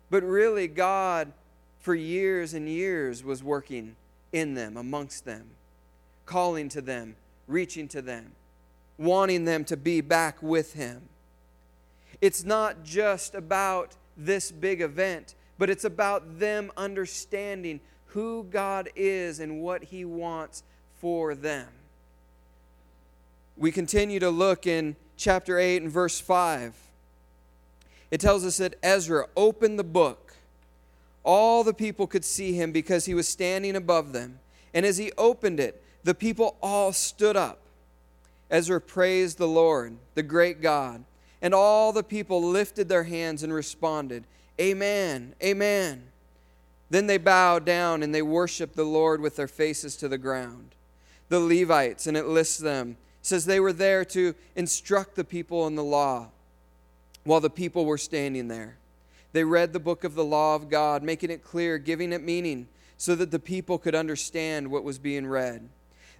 But 0.09 0.23
really, 0.23 0.69
God, 0.69 1.33
for 1.79 1.93
years 1.93 2.53
and 2.53 2.69
years, 2.69 3.25
was 3.25 3.43
working 3.43 3.97
in 4.31 4.53
them, 4.53 4.77
amongst 4.77 5.25
them, 5.25 5.49
calling 6.25 6.69
to 6.69 6.79
them, 6.79 7.17
reaching 7.49 7.89
to 7.89 8.01
them, 8.01 8.31
wanting 8.97 9.43
them 9.43 9.65
to 9.65 9.75
be 9.75 9.99
back 9.99 10.41
with 10.41 10.75
Him. 10.75 11.09
It's 12.21 12.45
not 12.45 12.85
just 12.85 13.35
about 13.35 13.97
this 14.17 14.51
big 14.51 14.81
event, 14.81 15.35
but 15.57 15.69
it's 15.69 15.83
about 15.83 16.39
them 16.39 16.71
understanding 16.77 17.79
who 18.07 18.43
God 18.49 18.89
is 18.95 19.39
and 19.39 19.61
what 19.61 19.83
He 19.83 20.05
wants 20.05 20.63
for 20.99 21.35
them. 21.35 21.67
We 23.57 23.71
continue 23.71 24.19
to 24.19 24.29
look 24.29 24.65
in 24.65 24.95
chapter 25.17 25.59
8 25.59 25.83
and 25.83 25.91
verse 25.91 26.19
5. 26.19 26.75
It 28.11 28.19
tells 28.19 28.45
us 28.45 28.57
that 28.57 28.75
Ezra 28.83 29.27
opened 29.35 29.77
the 29.79 29.83
book. 29.83 30.35
All 31.23 31.63
the 31.63 31.73
people 31.73 32.05
could 32.05 32.25
see 32.25 32.53
him 32.53 32.71
because 32.71 33.05
he 33.05 33.13
was 33.13 33.27
standing 33.27 33.75
above 33.75 34.11
them. 34.11 34.39
And 34.73 34.85
as 34.85 34.97
he 34.97 35.11
opened 35.17 35.59
it, 35.59 35.81
the 36.03 36.13
people 36.13 36.57
all 36.61 36.93
stood 36.93 37.35
up. 37.35 37.59
Ezra 38.51 38.81
praised 38.81 39.37
the 39.37 39.47
Lord, 39.47 39.97
the 40.15 40.23
great 40.23 40.61
God 40.61 41.03
and 41.43 41.53
all 41.53 41.91
the 41.91 42.03
people 42.03 42.41
lifted 42.41 42.89
their 42.89 43.03
hands 43.03 43.43
and 43.43 43.53
responded, 43.53 44.23
Amen, 44.59 45.35
Amen. 45.43 46.03
Then 46.89 47.07
they 47.07 47.17
bowed 47.17 47.65
down 47.65 48.01
and 48.01 48.15
they 48.15 48.21
worshiped 48.21 48.75
the 48.75 48.83
Lord 48.83 49.19
with 49.19 49.35
their 49.35 49.47
faces 49.47 49.95
to 49.97 50.07
the 50.07 50.17
ground. 50.17 50.69
The 51.29 51.39
Levites, 51.39 52.07
and 52.07 52.15
it 52.15 52.27
lists 52.27 52.57
them, 52.57 52.97
says 53.21 53.45
they 53.45 53.59
were 53.59 53.73
there 53.73 54.05
to 54.05 54.35
instruct 54.55 55.15
the 55.15 55.23
people 55.23 55.67
in 55.67 55.75
the 55.75 55.83
law 55.83 56.29
while 57.23 57.39
the 57.39 57.49
people 57.49 57.85
were 57.85 57.97
standing 57.97 58.47
there. 58.47 58.77
They 59.31 59.43
read 59.43 59.73
the 59.73 59.79
book 59.79 60.03
of 60.03 60.13
the 60.13 60.23
law 60.23 60.55
of 60.55 60.69
God, 60.69 61.01
making 61.01 61.31
it 61.31 61.43
clear, 61.43 61.77
giving 61.77 62.13
it 62.13 62.21
meaning, 62.21 62.67
so 62.97 63.15
that 63.15 63.31
the 63.31 63.39
people 63.39 63.77
could 63.77 63.95
understand 63.95 64.69
what 64.69 64.83
was 64.83 64.99
being 64.99 65.25
read. 65.25 65.67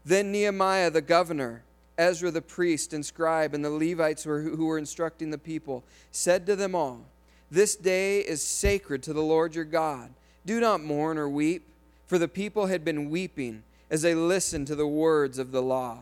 Then 0.04 0.32
Nehemiah 0.32 0.90
the 0.90 1.02
governor, 1.02 1.64
Ezra 1.98 2.32
the 2.32 2.42
priest 2.42 2.94
and 2.94 3.06
scribe 3.06 3.54
and 3.54 3.64
the 3.64 3.70
Levites 3.70 4.24
who 4.24 4.66
were 4.66 4.78
instructing 4.78 5.30
the 5.30 5.38
people 5.38 5.84
said 6.12 6.46
to 6.46 6.56
them 6.56 6.74
all, 6.76 7.06
This 7.52 7.76
day 7.76 8.20
is 8.20 8.42
sacred 8.42 9.04
to 9.04 9.14
the 9.14 9.22
Lord 9.22 9.56
your 9.56 9.66
God. 9.66 10.12
Do 10.46 10.60
not 10.60 10.84
mourn 10.84 11.18
or 11.18 11.30
weep, 11.30 11.68
for 12.08 12.18
the 12.18 12.28
people 12.28 12.66
had 12.66 12.84
been 12.84 13.10
weeping 13.10 13.64
as 13.90 14.02
they 14.02 14.16
listened 14.16 14.68
to 14.68 14.76
the 14.76 14.88
words 14.88 15.38
of 15.38 15.52
the 15.52 15.62
law. 15.62 16.00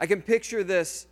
I 0.00 0.06
can 0.06 0.22
picture 0.22 0.64
this, 0.64 1.06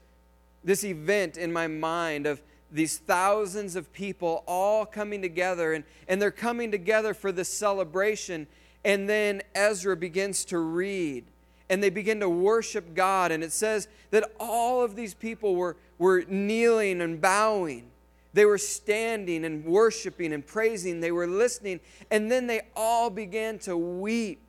this 0.64 0.82
event 0.82 1.36
in 1.36 1.52
my 1.52 1.66
mind 1.66 2.26
of 2.26 2.42
these 2.72 2.98
thousands 2.98 3.76
of 3.76 3.92
people 3.92 4.44
all 4.46 4.86
coming 4.86 5.22
together, 5.22 5.72
and, 5.72 5.84
and 6.08 6.20
they're 6.20 6.30
coming 6.30 6.70
together 6.70 7.14
for 7.14 7.32
this 7.32 7.48
celebration. 7.48 8.46
And 8.84 9.08
then 9.08 9.42
Ezra 9.54 9.96
begins 9.96 10.44
to 10.46 10.58
read 10.58 11.24
and 11.70 11.80
they 11.82 11.88
begin 11.88 12.20
to 12.20 12.28
worship 12.28 12.94
God. 12.94 13.30
And 13.30 13.42
it 13.44 13.52
says 13.52 13.88
that 14.10 14.30
all 14.40 14.82
of 14.82 14.96
these 14.96 15.14
people 15.14 15.54
were, 15.54 15.76
were 15.98 16.24
kneeling 16.28 17.00
and 17.00 17.20
bowing. 17.20 17.86
They 18.34 18.44
were 18.44 18.58
standing 18.58 19.44
and 19.44 19.64
worshiping 19.64 20.32
and 20.32 20.44
praising. 20.44 21.00
They 21.00 21.12
were 21.12 21.28
listening. 21.28 21.78
And 22.10 22.30
then 22.30 22.48
they 22.48 22.62
all 22.74 23.08
began 23.08 23.60
to 23.60 23.76
weep 23.76 24.40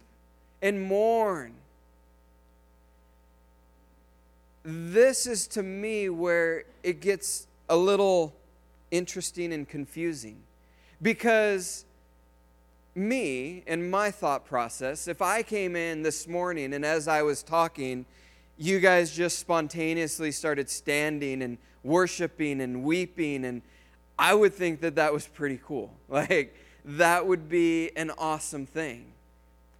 and 0.63 0.81
mourn. 0.81 1.53
This 4.63 5.27
is 5.27 5.47
to 5.49 5.63
me 5.63 6.09
where 6.09 6.65
it 6.83 7.01
gets 7.01 7.47
a 7.69 7.77
little 7.77 8.35
interesting 8.89 9.53
and 9.53 9.67
confusing 9.67 10.37
because 11.01 11.85
me 12.95 13.63
and 13.67 13.89
my 13.89 14.11
thought 14.11 14.45
process, 14.45 15.07
if 15.07 15.21
I 15.21 15.43
came 15.43 15.75
in 15.75 16.03
this 16.03 16.27
morning 16.27 16.73
and 16.73 16.85
as 16.85 17.07
I 17.07 17.21
was 17.21 17.43
talking, 17.43 18.05
you 18.57 18.79
guys 18.79 19.11
just 19.15 19.39
spontaneously 19.39 20.31
started 20.31 20.69
standing 20.69 21.41
and 21.41 21.57
worshiping 21.83 22.61
and 22.61 22.83
weeping, 22.83 23.45
and 23.45 23.61
I 24.19 24.33
would 24.33 24.53
think 24.53 24.81
that 24.81 24.95
that 24.95 25.13
was 25.13 25.27
pretty 25.27 25.59
cool. 25.65 25.91
Like, 26.09 26.55
that 26.83 27.27
would 27.27 27.47
be 27.47 27.95
an 27.95 28.11
awesome 28.17 28.65
thing. 28.65 29.13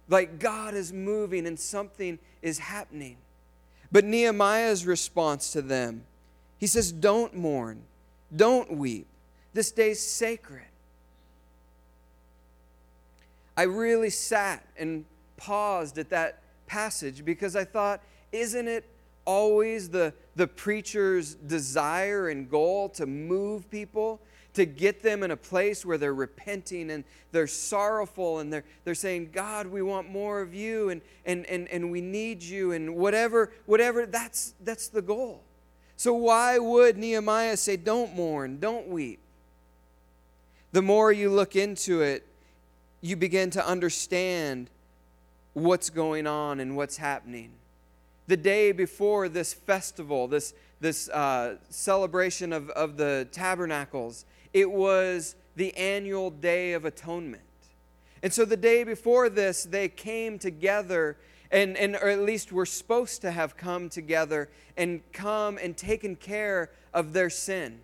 Like, 0.08 0.38
God 0.38 0.74
is 0.74 0.92
moving 0.92 1.46
and 1.46 1.58
something 1.58 2.18
is 2.40 2.58
happening. 2.58 3.16
But 3.90 4.04
Nehemiah's 4.04 4.86
response 4.86 5.52
to 5.52 5.62
them, 5.62 6.04
he 6.58 6.66
says, 6.66 6.90
Don't 6.90 7.36
mourn, 7.36 7.82
don't 8.34 8.76
weep. 8.76 9.06
This 9.52 9.70
day's 9.70 10.00
sacred. 10.00 10.71
I 13.56 13.62
really 13.62 14.10
sat 14.10 14.66
and 14.78 15.04
paused 15.36 15.98
at 15.98 16.10
that 16.10 16.42
passage 16.66 17.24
because 17.24 17.54
I 17.56 17.64
thought, 17.64 18.00
isn't 18.32 18.68
it 18.68 18.88
always 19.24 19.88
the, 19.90 20.12
the 20.36 20.46
preacher's 20.46 21.34
desire 21.34 22.28
and 22.28 22.50
goal 22.50 22.88
to 22.90 23.06
move 23.06 23.70
people, 23.70 24.20
to 24.54 24.64
get 24.66 25.02
them 25.02 25.22
in 25.22 25.30
a 25.30 25.36
place 25.36 25.84
where 25.84 25.96
they're 25.96 26.14
repenting 26.14 26.90
and 26.90 27.04
they're 27.30 27.46
sorrowful 27.46 28.40
and 28.40 28.52
they're, 28.52 28.64
they're 28.84 28.94
saying, 28.94 29.30
God, 29.32 29.66
we 29.66 29.82
want 29.82 30.10
more 30.10 30.40
of 30.40 30.54
you 30.54 30.90
and, 30.90 31.00
and, 31.24 31.46
and, 31.46 31.68
and 31.68 31.90
we 31.90 32.00
need 32.00 32.42
you 32.42 32.72
and 32.72 32.96
whatever, 32.96 33.52
whatever, 33.66 34.06
that's, 34.06 34.54
that's 34.62 34.88
the 34.88 35.02
goal. 35.02 35.42
So 35.96 36.12
why 36.12 36.58
would 36.58 36.98
Nehemiah 36.98 37.56
say, 37.56 37.76
don't 37.76 38.14
mourn, 38.14 38.58
don't 38.58 38.88
weep? 38.88 39.20
The 40.72 40.82
more 40.82 41.12
you 41.12 41.30
look 41.30 41.54
into 41.54 42.00
it, 42.00 42.26
you 43.02 43.16
begin 43.16 43.50
to 43.50 43.66
understand 43.66 44.70
what's 45.52 45.90
going 45.90 46.26
on 46.26 46.60
and 46.60 46.76
what's 46.76 46.96
happening 46.96 47.52
the 48.26 48.36
day 48.36 48.72
before 48.72 49.28
this 49.28 49.52
festival, 49.52 50.28
this, 50.28 50.54
this 50.80 51.08
uh, 51.08 51.56
celebration 51.68 52.52
of, 52.52 52.70
of 52.70 52.96
the 52.96 53.28
tabernacles, 53.32 54.24
it 54.52 54.70
was 54.70 55.34
the 55.56 55.76
annual 55.76 56.30
Day 56.30 56.72
of 56.72 56.84
Atonement. 56.84 57.42
And 58.22 58.32
so 58.32 58.44
the 58.44 58.56
day 58.56 58.84
before 58.84 59.28
this, 59.28 59.64
they 59.64 59.88
came 59.88 60.38
together, 60.38 61.16
and, 61.50 61.76
and 61.76 61.96
or 61.96 62.08
at 62.08 62.20
least 62.20 62.52
were 62.52 62.66
supposed 62.66 63.20
to 63.22 63.32
have 63.32 63.56
come 63.56 63.88
together 63.88 64.48
and 64.76 65.02
come 65.12 65.58
and 65.58 65.76
taken 65.76 66.16
care 66.16 66.70
of 66.94 67.12
their 67.12 67.28
sin 67.28 67.80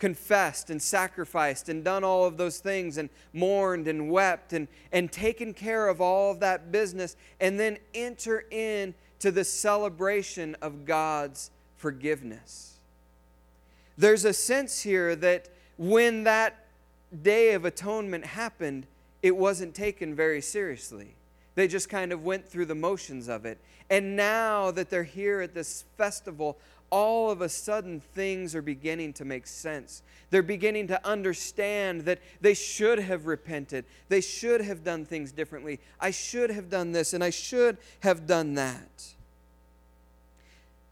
confessed 0.00 0.70
and 0.70 0.82
sacrificed 0.82 1.68
and 1.68 1.84
done 1.84 2.02
all 2.02 2.24
of 2.24 2.36
those 2.36 2.58
things 2.58 2.96
and 2.96 3.08
mourned 3.32 3.86
and 3.86 4.10
wept 4.10 4.52
and, 4.52 4.66
and 4.90 5.12
taken 5.12 5.54
care 5.54 5.86
of 5.86 6.00
all 6.00 6.32
of 6.32 6.40
that 6.40 6.72
business 6.72 7.16
and 7.38 7.60
then 7.60 7.78
enter 7.94 8.44
in 8.50 8.94
to 9.20 9.30
the 9.30 9.44
celebration 9.44 10.56
of 10.60 10.84
God's 10.84 11.50
forgiveness. 11.76 12.78
There's 13.96 14.24
a 14.24 14.32
sense 14.32 14.80
here 14.80 15.14
that 15.16 15.50
when 15.76 16.24
that 16.24 16.64
day 17.22 17.52
of 17.52 17.64
atonement 17.64 18.24
happened, 18.24 18.86
it 19.22 19.36
wasn't 19.36 19.74
taken 19.74 20.14
very 20.14 20.40
seriously. 20.40 21.14
They 21.54 21.68
just 21.68 21.90
kind 21.90 22.12
of 22.12 22.24
went 22.24 22.48
through 22.48 22.66
the 22.66 22.74
motions 22.74 23.28
of 23.28 23.44
it. 23.44 23.58
And 23.90 24.16
now 24.16 24.70
that 24.70 24.88
they're 24.88 25.02
here 25.02 25.42
at 25.42 25.52
this 25.52 25.84
festival, 25.98 26.56
all 26.90 27.30
of 27.30 27.40
a 27.40 27.48
sudden 27.48 28.00
things 28.00 28.54
are 28.54 28.62
beginning 28.62 29.12
to 29.14 29.24
make 29.24 29.46
sense. 29.46 30.02
They're 30.30 30.42
beginning 30.42 30.88
to 30.88 31.06
understand 31.06 32.02
that 32.02 32.20
they 32.40 32.54
should 32.54 32.98
have 32.98 33.26
repented. 33.26 33.84
They 34.08 34.20
should 34.20 34.60
have 34.60 34.84
done 34.84 35.04
things 35.04 35.32
differently. 35.32 35.80
I 36.00 36.10
should 36.10 36.50
have 36.50 36.68
done 36.68 36.92
this 36.92 37.12
and 37.12 37.22
I 37.22 37.30
should 37.30 37.78
have 38.00 38.26
done 38.26 38.54
that. 38.54 39.14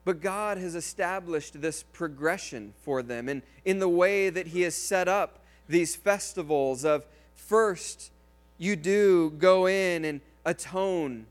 But 0.04 0.20
God 0.20 0.58
has 0.58 0.74
established 0.74 1.60
this 1.60 1.82
progression 1.82 2.72
for 2.82 3.02
them 3.02 3.28
and 3.28 3.42
in 3.64 3.78
the 3.78 3.88
way 3.88 4.30
that 4.30 4.48
He 4.48 4.62
has 4.62 4.74
set 4.74 5.06
up 5.06 5.40
these 5.68 5.94
festivals 5.94 6.84
of 6.84 7.04
first 7.34 8.10
you 8.56 8.74
do 8.74 9.30
go 9.38 9.66
in 9.66 10.04
and 10.04 10.20
atone, 10.44 11.26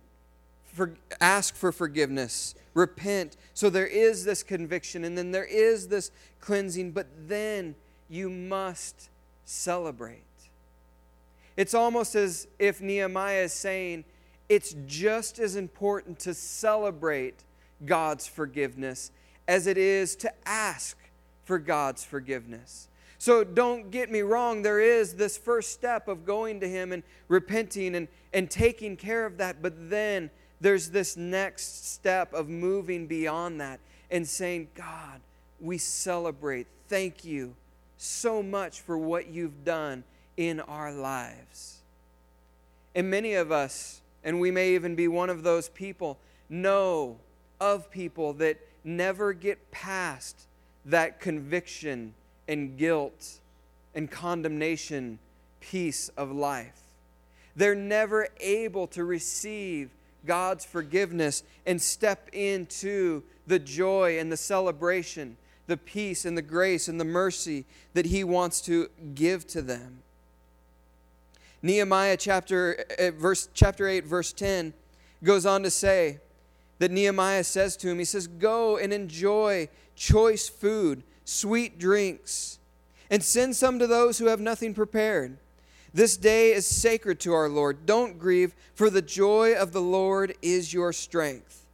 for, 0.77 0.96
ask 1.19 1.55
for 1.55 1.72
forgiveness 1.72 2.55
repent. 2.74 3.36
So 3.55 3.72
there 3.72 3.88
is 3.88 4.24
this 4.24 4.43
conviction, 4.43 5.03
and 5.03 5.17
then 5.17 5.31
there 5.31 5.43
is 5.43 5.88
this 5.88 6.12
cleansing, 6.39 6.91
but 6.91 7.07
then 7.27 7.75
you 8.07 8.29
must 8.29 9.10
celebrate. 9.46 10.22
It's 11.57 11.74
almost 11.74 12.13
as 12.13 12.48
if 12.60 12.79
Nehemiah 12.79 13.46
is 13.46 13.53
saying, 13.53 14.05
it's 14.48 14.75
just 14.86 15.39
as 15.39 15.55
important 15.55 16.19
to 16.19 16.36
celebrate 16.36 17.43
God's 17.84 18.27
forgiveness 18.27 19.12
as 19.48 19.65
it 19.65 19.77
is 19.77 20.15
to 20.17 20.31
ask 20.46 20.98
for 21.46 21.57
God's 21.57 22.04
forgiveness. 22.04 22.89
So 23.17 23.43
don't 23.43 23.89
get 23.89 24.12
me 24.12 24.21
wrong, 24.21 24.62
there 24.62 24.80
is 24.80 25.15
this 25.15 25.38
first 25.38 25.71
step 25.71 26.08
of 26.08 26.25
going 26.25 26.60
to 26.60 26.69
Him 26.69 26.91
and 26.91 27.01
repenting 27.28 27.95
and, 27.95 28.08
and 28.34 28.51
taking 28.51 28.95
care 28.95 29.25
of 29.25 29.38
that, 29.38 29.63
but 29.63 29.89
then 29.89 30.30
there's 30.60 30.89
this 30.89 31.15
next 31.15 31.91
step 31.91 32.34
of 32.34 32.50
moving 32.50 33.08
beyond 33.08 33.62
that 33.62 33.80
and 34.10 34.28
saying, 34.28 34.70
God, 34.76 35.22
we 35.60 35.78
celebrate. 35.78 36.67
Thank 36.88 37.24
you 37.24 37.56
so 37.98 38.41
much 38.41 38.82
for 38.82 38.98
what 38.98 39.28
you've 39.28 39.63
done 39.63 40.04
in 40.36 40.60
our 40.60 40.91
lives. 40.91 41.78
And 42.96 43.10
many 43.10 43.34
of 43.34 43.52
us, 43.52 44.02
and 44.24 44.39
we 44.39 44.52
may 44.52 44.74
even 44.76 44.96
be 44.96 45.08
one 45.08 45.30
of 45.30 45.43
those 45.43 45.70
people, 45.70 46.17
know 46.50 47.17
of 47.60 47.91
people 47.91 48.34
that 48.34 48.58
never 48.84 49.34
get 49.34 49.72
past 49.72 50.48
that 50.86 51.20
conviction 51.20 52.13
and 52.48 52.78
guilt 52.78 53.39
and 53.93 54.10
condemnation 54.10 55.20
piece 55.60 56.10
of 56.10 56.32
life. 56.32 56.82
They're 57.56 57.76
never 57.76 58.28
able 58.39 58.88
to 58.88 59.04
receive 59.04 59.89
God's 60.27 60.65
forgiveness 60.65 61.43
and 61.65 61.81
step 61.81 62.29
into 62.33 63.23
the 63.47 63.57
joy 63.57 64.19
and 64.19 64.31
the 64.31 64.37
celebration, 64.37 65.37
the 65.65 65.77
peace 65.77 66.25
and 66.25 66.37
the 66.37 66.41
grace 66.43 66.87
and 66.87 66.99
the 66.99 67.05
mercy 67.05 67.65
that 67.93 68.05
He 68.05 68.23
wants 68.23 68.61
to 68.61 68.89
give 69.15 69.47
to 69.47 69.61
them. 69.61 70.03
Nehemiah 71.63 72.17
chapter, 72.17 72.85
uh, 72.99 73.11
verse, 73.11 73.49
chapter 73.53 73.87
8, 73.87 74.05
verse 74.05 74.31
10 74.31 74.73
goes 75.23 75.45
on 75.45 75.63
to 75.63 75.71
say 75.71 76.19
that 76.79 76.91
Nehemiah 76.91 77.43
says 77.43 77.75
to 77.77 77.89
him, 77.89 77.97
He 77.97 78.05
says, 78.05 78.27
Go 78.27 78.77
and 78.77 78.93
enjoy 78.93 79.69
choice 79.95 80.47
food, 80.47 81.01
sweet 81.25 81.79
drinks, 81.79 82.59
and 83.09 83.23
send 83.23 83.55
some 83.55 83.79
to 83.79 83.87
those 83.87 84.19
who 84.19 84.27
have 84.27 84.39
nothing 84.39 84.73
prepared 84.75 85.37
this 85.97 86.15
day 86.15 86.53
is 86.53 86.67
sacred 86.67 87.19
to 87.21 87.33
our 87.33 87.49
Lord. 87.49 87.88
Don't 87.88 88.19
grieve, 88.19 88.53
for 88.75 88.91
the 88.91 89.01
joy 89.01 89.55
of 89.55 89.71
the 89.71 89.81
Lord 89.81 90.36
is 90.43 90.71
your 90.71 90.93
strength. 90.93 91.65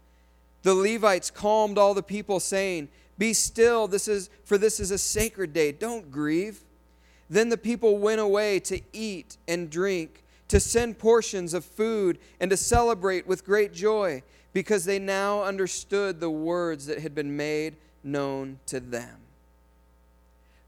The 0.62 0.74
Levites 0.74 1.30
calmed 1.30 1.78
all 1.78 1.94
the 1.94 2.02
people, 2.02 2.40
saying, 2.40 2.88
Be 3.18 3.34
still, 3.34 3.86
this 3.86 4.08
is, 4.08 4.30
for 4.46 4.58
this 4.58 4.80
is 4.80 4.92
a 4.92 4.98
sacred 4.98 5.52
day. 5.52 5.74
Don't 5.74 6.10
grieve. 6.10 6.62
Then 7.30 7.50
the 7.50 7.58
people 7.58 7.98
went 7.98 8.22
away 8.22 8.62
to 8.62 8.80
eat 8.94 9.36
and 9.46 9.70
drink, 9.70 10.24
to 10.48 10.58
send 10.62 11.00
portions 11.00 11.54
of 11.54 11.66
food, 11.66 12.18
and 12.40 12.50
to 12.50 12.56
celebrate 12.56 13.28
with 13.28 13.44
great 13.44 13.74
joy, 13.74 14.24
because 14.54 14.86
they 14.86 15.00
now 15.00 15.44
understood 15.44 16.22
the 16.22 16.32
words 16.32 16.86
that 16.86 17.00
had 17.00 17.14
been 17.14 17.36
made 17.36 17.76
known 18.06 18.60
to 18.68 18.80
them. 18.80 19.18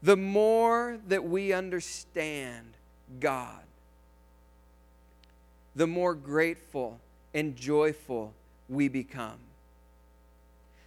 The 0.02 0.18
more 0.18 0.98
that 1.08 1.24
we 1.24 1.54
understand 1.54 2.75
God, 3.20 3.62
the 5.74 5.86
more 5.86 6.14
grateful 6.14 7.00
and 7.34 7.56
joyful 7.56 8.32
we 8.68 8.88
become. 8.88 9.38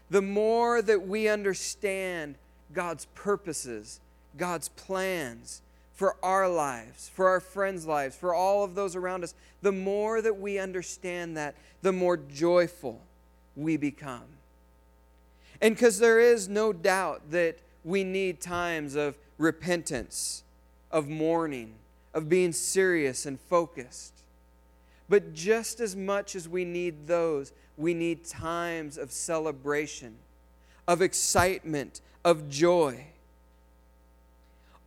The 0.10 0.22
more 0.22 0.82
that 0.82 1.08
we 1.08 1.28
understand 1.28 2.36
God's 2.74 3.06
purposes, 3.14 4.00
God's 4.38 4.70
plans 4.70 5.62
for 5.94 6.16
our 6.24 6.50
lives, 6.50 7.12
for 7.14 7.28
our 7.28 7.40
friends' 7.40 7.86
lives, 7.86 8.16
for 8.16 8.34
all 8.34 8.64
of 8.64 8.74
those 8.74 8.96
around 8.96 9.24
us, 9.24 9.34
the 9.62 9.72
more 9.72 10.22
that 10.22 10.40
we 10.40 10.58
understand 10.58 11.38
that, 11.38 11.56
the 11.82 11.92
more 11.92 12.18
joyful 12.18 13.02
we 13.56 13.78
become. 13.78 14.24
And 15.62 15.76
because 15.76 16.00
there 16.00 16.20
is 16.20 16.48
no 16.48 16.72
doubt 16.72 17.32
that 17.32 17.58
we 17.84 18.04
need 18.04 18.40
times 18.40 18.96
of 18.96 19.18
repentance, 19.38 20.44
of 20.90 21.08
mourning, 21.08 21.74
of 22.14 22.30
being 22.30 22.52
serious 22.52 23.26
and 23.26 23.40
focused. 23.40 24.14
But 25.08 25.34
just 25.34 25.80
as 25.80 25.96
much 25.96 26.36
as 26.36 26.48
we 26.48 26.66
need 26.66 27.08
those, 27.08 27.52
we 27.78 27.94
need 27.94 28.26
times 28.26 28.98
of 28.98 29.12
celebration, 29.12 30.16
of 30.88 31.02
excitement, 31.02 32.02
of 32.24 32.50
joy. 32.50 33.06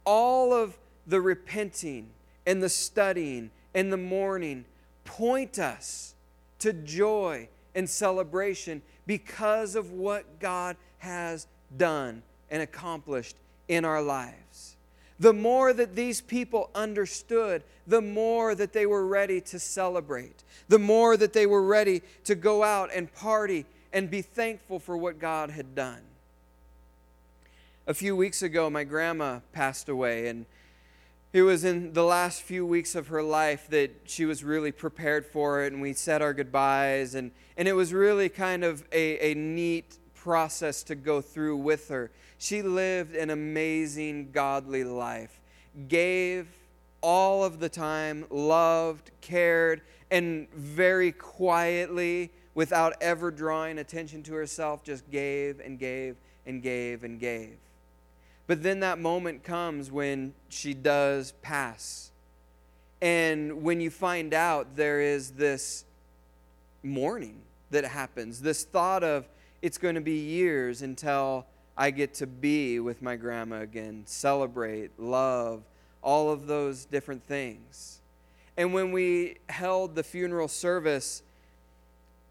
All 0.05 0.53
of 0.53 0.79
the 1.07 1.21
repenting 1.21 2.11
and 2.47 2.63
the 2.63 2.69
studying 2.69 3.51
and 3.75 3.93
the 3.93 3.97
mourning 3.97 4.65
point 5.05 5.59
us 5.59 6.15
to 6.61 6.73
joy 6.73 7.49
and 7.75 7.89
celebration 7.89 8.83
because 9.07 9.75
of 9.75 9.91
what 9.91 10.39
God 10.39 10.77
has 10.99 11.47
done 11.77 12.23
and 12.51 12.63
accomplished 12.63 13.37
in 13.67 13.85
our 13.85 14.03
lives 14.03 14.72
the 15.23 15.33
more 15.33 15.73
that 15.73 15.95
these 15.95 16.21
people 16.21 16.69
understood, 16.75 17.63
the 17.87 18.01
more 18.01 18.57
that 18.57 18.73
they 18.73 18.87
were 18.87 19.07
ready 19.07 19.41
to 19.41 19.57
celebrate, 19.57 20.43
the 20.69 20.81
more 20.81 21.17
that 21.17 21.33
they 21.33 21.47
were 21.47 21.63
ready 21.63 22.03
to 22.25 22.35
go 22.35 22.65
out 22.65 22.91
and 22.93 23.15
party 23.15 23.65
and 23.93 24.11
be 24.11 24.21
thankful 24.21 24.81
for 24.81 24.97
what 24.97 25.21
God 25.21 25.51
had 25.51 25.77
done. 25.77 26.01
A 27.87 27.95
few 27.95 28.17
weeks 28.17 28.43
ago, 28.43 28.69
my 28.69 28.83
grandma 28.83 29.39
passed 29.53 29.89
away, 29.89 30.27
and 30.27 30.45
it 31.33 31.43
was 31.43 31.63
in 31.63 31.93
the 31.93 32.03
last 32.03 32.43
few 32.43 32.67
weeks 32.67 32.97
of 32.97 33.07
her 33.07 33.23
life 33.23 33.69
that 33.71 33.93
she 34.05 34.25
was 34.25 34.43
really 34.43 34.73
prepared 34.73 35.25
for 35.25 35.63
it, 35.63 35.73
and 35.73 35.81
we 35.81 35.93
said 35.93 36.21
our 36.21 36.35
goodbyes, 36.35 37.15
and, 37.15 37.31
and 37.57 37.69
it 37.69 37.75
was 37.75 37.93
really 37.93 38.29
kind 38.29 38.65
of 38.65 38.83
a, 38.91 39.31
a 39.31 39.35
neat 39.35 39.99
process 40.17 40.83
to 40.83 40.97
go 40.97 41.21
through 41.21 41.59
with 41.59 41.91
her. 41.91 42.11
She 42.43 42.61
lived 42.61 43.15
an 43.15 43.31
amazing, 43.31 44.33
godly 44.33 44.83
life, 44.83 45.41
gave 45.87 46.49
all 47.01 47.45
of 47.45 47.61
the 47.61 47.69
time, 47.69 48.25
loved, 48.31 49.13
cared, 49.21 49.81
and 50.11 50.51
very 50.51 51.13
quietly, 51.13 52.33
without 52.57 52.95
ever 53.01 53.31
drawing 53.31 53.79
attention 53.79 54.25
to 54.25 54.35
herself, 54.35 54.83
just 54.83 55.09
gave 55.09 55.61
and 55.61 55.79
gave 55.79 56.17
and 56.45 56.61
gave 56.65 57.05
and 57.05 57.21
gave. 57.21 57.59
But 58.49 58.65
then 58.65 58.81
that 58.81 58.99
moment 58.99 59.45
comes 59.45 59.93
when 59.93 60.35
she 60.49 60.75
does 60.75 61.35
pass. 61.43 62.11
And 63.01 63.63
when 63.63 63.81
you 63.81 63.89
find 63.89 64.35
out 64.35 64.75
there 64.75 65.01
is 65.01 65.31
this 65.31 65.85
mourning 66.83 67.43
that 67.71 67.85
happens, 67.85 68.41
this 68.41 68.65
thought 68.65 69.05
of 69.05 69.29
it's 69.63 69.79
going 69.79 69.95
to 69.95 70.01
be 70.01 70.19
years 70.19 70.83
until 70.83 71.47
I 71.77 71.91
get 71.91 72.15
to 72.15 72.27
be 72.27 72.81
with 72.81 73.03
my 73.03 73.17
grandma 73.17 73.61
again, 73.61 74.03
celebrate, 74.07 74.99
love, 74.99 75.63
all 76.03 76.31
of 76.31 76.47
those 76.47 76.85
different 76.85 77.25
things. 77.27 78.01
And 78.57 78.75
when 78.75 78.93
we 78.93 79.39
held 79.49 79.95
the 79.95 80.03
funeral 80.03 80.49
service, 80.49 81.23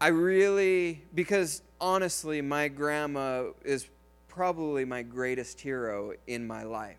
I 0.00 0.08
really, 0.08 1.02
because 1.14 1.62
honestly, 1.80 2.40
my 2.40 2.68
grandma 2.68 3.50
is 3.64 3.88
probably 4.28 4.84
my 4.84 5.02
greatest 5.02 5.60
hero 5.60 6.12
in 6.26 6.46
my 6.46 6.62
life. 6.62 6.96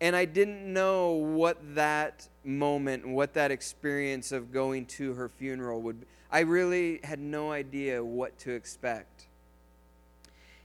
And 0.00 0.14
I 0.14 0.24
didn't 0.24 0.70
know 0.70 1.12
what 1.12 1.58
that 1.74 2.28
moment 2.44 3.08
what 3.08 3.32
that 3.34 3.50
experience 3.50 4.30
of 4.32 4.52
going 4.52 4.84
to 4.84 5.14
her 5.14 5.28
funeral 5.28 5.80
would 5.82 6.00
be. 6.00 6.06
I 6.30 6.40
really 6.40 7.00
had 7.04 7.18
no 7.18 7.52
idea 7.52 8.04
what 8.04 8.38
to 8.40 8.52
expect. 8.52 9.26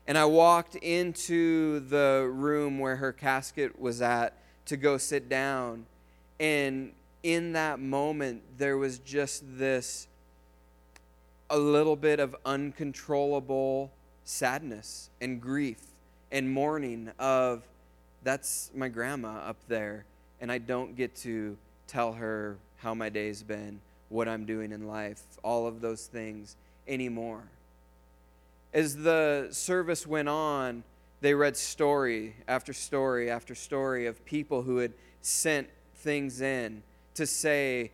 And 0.07 0.17
I 0.17 0.25
walked 0.25 0.75
into 0.75 1.81
the 1.81 2.29
room 2.31 2.79
where 2.79 2.95
her 2.95 3.11
casket 3.11 3.79
was 3.79 4.01
at 4.01 4.33
to 4.65 4.77
go 4.77 4.97
sit 4.97 5.29
down. 5.29 5.85
And 6.39 6.93
in 7.21 7.53
that 7.53 7.79
moment, 7.79 8.41
there 8.57 8.77
was 8.77 8.99
just 8.99 9.43
this 9.57 10.07
a 11.49 11.57
little 11.57 11.95
bit 11.95 12.19
of 12.19 12.35
uncontrollable 12.45 13.91
sadness 14.23 15.09
and 15.19 15.41
grief 15.41 15.79
and 16.31 16.51
mourning 16.51 17.11
of 17.17 17.63
that's 18.23 18.69
my 18.75 18.87
grandma 18.87 19.39
up 19.39 19.57
there 19.67 20.05
and 20.41 20.51
I 20.51 20.57
don't 20.57 20.95
get 20.95 21.15
to 21.17 21.57
tell 21.87 22.13
her 22.13 22.57
how 22.77 22.93
my 22.93 23.09
day's 23.09 23.43
been, 23.43 23.81
what 24.09 24.27
I'm 24.27 24.45
doing 24.45 24.71
in 24.71 24.87
life, 24.87 25.21
all 25.43 25.67
of 25.67 25.81
those 25.81 26.05
things 26.05 26.55
anymore. 26.87 27.43
As 28.73 28.97
the 28.97 29.47
service 29.51 30.05
went 30.05 30.29
on, 30.29 30.83
they 31.21 31.33
read 31.33 31.57
story 31.57 32.35
after 32.47 32.71
story 32.71 33.29
after 33.29 33.55
story 33.55 34.05
of 34.05 34.23
people 34.25 34.61
who 34.61 34.77
had 34.77 34.93
sent 35.21 35.69
things 35.95 36.39
in 36.39 36.83
to 37.15 37.25
say, 37.25 37.91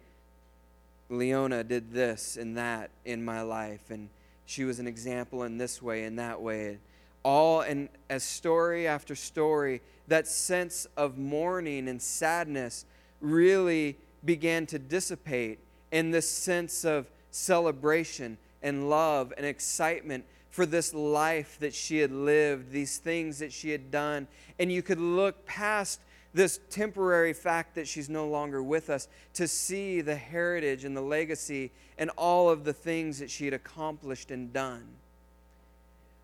Leona 1.09 1.63
did 1.63 1.93
this 1.93 2.37
and 2.37 2.57
that 2.57 2.89
in 3.05 3.23
my 3.23 3.41
life, 3.41 3.89
and 3.89 4.09
she 4.45 4.63
was 4.63 4.79
an 4.79 4.87
example 4.87 5.43
in 5.43 5.57
this 5.57 5.81
way 5.81 6.03
and 6.03 6.19
that 6.19 6.41
way. 6.41 6.77
All 7.23 7.61
and 7.61 7.89
as 8.09 8.23
story 8.23 8.87
after 8.87 9.15
story, 9.15 9.81
that 10.07 10.27
sense 10.27 10.85
of 10.97 11.17
mourning 11.17 11.87
and 11.87 12.01
sadness 12.01 12.85
really 13.21 13.97
began 14.23 14.65
to 14.67 14.77
dissipate, 14.77 15.59
and 15.91 16.13
this 16.13 16.29
sense 16.29 16.83
of 16.83 17.09
celebration 17.31 18.37
and 18.61 18.89
love 18.89 19.33
and 19.37 19.45
excitement 19.45 20.25
for 20.55 20.65
this 20.65 20.93
life 20.93 21.57
that 21.59 21.73
she 21.73 21.97
had 21.97 22.13
lived, 22.13 22.71
these 22.71 22.97
things 22.97 23.39
that 23.39 23.51
she 23.51 23.71
had 23.71 23.91
done. 23.91 24.25
And 24.57 24.71
you 24.71 24.81
could 24.81 25.01
look 25.01 25.45
past 25.45 25.99
this 26.33 26.61
temporary 26.69 27.33
fact 27.33 27.75
that 27.75 27.89
she's 27.89 28.07
no 28.07 28.25
longer 28.25 28.63
with 28.63 28.89
us 28.89 29.09
to 29.33 29.49
see 29.49 29.99
the 29.99 30.15
heritage 30.15 30.85
and 30.85 30.95
the 30.95 31.01
legacy 31.01 31.71
and 31.97 32.09
all 32.11 32.49
of 32.49 32.63
the 32.63 32.71
things 32.71 33.19
that 33.19 33.29
she 33.29 33.43
had 33.43 33.53
accomplished 33.53 34.31
and 34.31 34.53
done. 34.53 34.87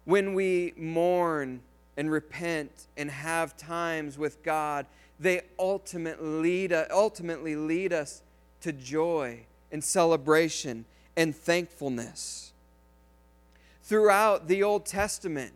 When 0.05 0.33
we 0.33 0.75
mourn 0.77 1.59
and 1.97 2.09
repent 2.09 2.71
and 2.95 3.11
have 3.11 3.57
times 3.57 4.17
with 4.17 4.41
God, 4.43 4.85
they 5.19 5.41
ultimately 5.59 6.69
lead, 6.69 6.87
ultimately 6.89 7.57
lead 7.57 7.91
us 7.91 8.21
to 8.61 8.71
joy 8.71 9.41
and 9.73 9.83
celebration 9.83 10.85
and 11.17 11.35
thankfulness 11.35 12.50
throughout 13.83 14.47
the 14.47 14.63
Old 14.63 14.85
Testament. 14.85 15.53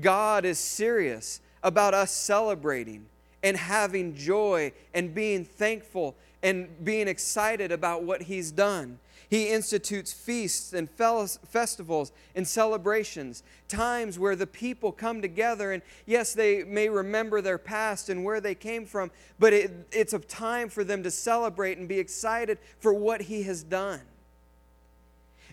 God 0.00 0.44
is 0.44 0.58
serious 0.58 1.40
about 1.62 1.94
us 1.94 2.10
celebrating 2.10 3.06
and 3.42 3.56
having 3.56 4.14
joy 4.14 4.72
and 4.94 5.14
being 5.14 5.44
thankful 5.44 6.16
and 6.42 6.68
being 6.84 7.08
excited 7.08 7.72
about 7.72 8.04
what 8.04 8.22
He's 8.22 8.50
done. 8.50 8.98
He 9.28 9.48
institutes 9.48 10.12
feasts 10.12 10.72
and 10.72 10.88
festivals 10.88 12.12
and 12.36 12.46
celebrations, 12.46 13.42
times 13.66 14.18
where 14.18 14.36
the 14.36 14.46
people 14.46 14.92
come 14.92 15.20
together. 15.20 15.72
And 15.72 15.82
yes, 16.06 16.32
they 16.32 16.62
may 16.62 16.88
remember 16.88 17.40
their 17.40 17.58
past 17.58 18.08
and 18.08 18.24
where 18.24 18.40
they 18.40 18.54
came 18.54 18.86
from, 18.86 19.10
but 19.40 19.52
it, 19.52 19.88
it's 19.90 20.12
a 20.12 20.20
time 20.20 20.68
for 20.68 20.84
them 20.84 21.02
to 21.02 21.10
celebrate 21.10 21.78
and 21.78 21.88
be 21.88 21.98
excited 21.98 22.58
for 22.78 22.94
what 22.94 23.22
He 23.22 23.42
has 23.44 23.64
done. 23.64 24.02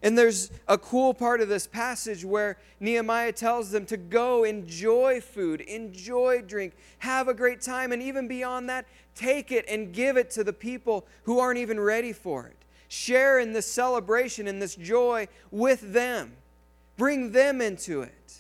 And 0.03 0.17
there's 0.17 0.51
a 0.67 0.77
cool 0.77 1.13
part 1.13 1.39
of 1.39 1.47
this 1.47 1.65
passage 1.65 2.25
where 2.25 2.57
Nehemiah 2.81 3.31
tells 3.31 3.71
them 3.71 3.85
to 3.85 3.95
go 3.95 4.43
enjoy 4.43 5.21
food, 5.21 5.61
enjoy 5.61 6.41
drink, 6.41 6.73
have 6.99 7.29
a 7.29 7.33
great 7.33 7.61
time, 7.61 7.93
and 7.93 8.03
even 8.03 8.27
beyond 8.27 8.67
that, 8.69 8.85
take 9.15 9.49
it 9.53 9.63
and 9.69 9.93
give 9.93 10.17
it 10.17 10.29
to 10.31 10.43
the 10.43 10.51
people 10.51 11.07
who 11.23 11.39
aren't 11.39 11.57
even 11.57 11.79
ready 11.79 12.11
for 12.11 12.47
it. 12.47 12.57
Share 12.89 13.39
in 13.39 13.53
this 13.53 13.65
celebration 13.65 14.45
and 14.45 14.61
this 14.61 14.75
joy 14.75 15.29
with 15.51 15.93
them. 15.93 16.33
Bring 16.97 17.31
them 17.31 17.61
into 17.61 18.01
it. 18.01 18.37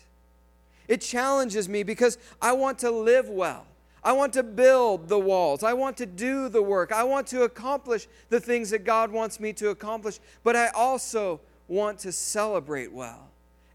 It 0.89 0.99
challenges 0.99 1.69
me 1.69 1.83
because 1.83 2.17
I 2.41 2.51
want 2.51 2.77
to 2.79 2.91
live 2.91 3.29
well. 3.29 3.65
I 4.03 4.11
want 4.11 4.33
to 4.33 4.43
build 4.43 5.07
the 5.07 5.17
walls. 5.17 5.63
I 5.63 5.71
want 5.73 5.95
to 5.97 6.05
do 6.05 6.49
the 6.49 6.61
work. 6.61 6.91
I 6.91 7.03
want 7.03 7.25
to 7.27 7.43
accomplish 7.43 8.07
the 8.29 8.39
things 8.39 8.69
that 8.71 8.83
God 8.83 9.11
wants 9.11 9.39
me 9.39 9.53
to 9.53 9.69
accomplish. 9.69 10.19
But 10.43 10.57
I 10.57 10.67
also 10.69 11.39
want 11.67 11.99
to 11.99 12.11
celebrate 12.11 12.91
well 12.91 13.29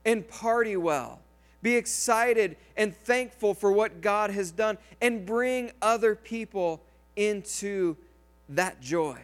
and 0.05 0.29
party 0.29 0.77
well. 0.77 1.21
Be 1.63 1.75
excited 1.75 2.57
and 2.77 2.97
thankful 2.97 3.53
for 3.55 3.73
what 3.73 4.01
God 4.01 4.31
has 4.31 4.51
done 4.51 4.79
and 5.01 5.27
bring 5.27 5.73
other 5.83 6.15
people 6.15 6.81
into 7.17 7.97
that 8.49 8.81
joy. 8.81 9.19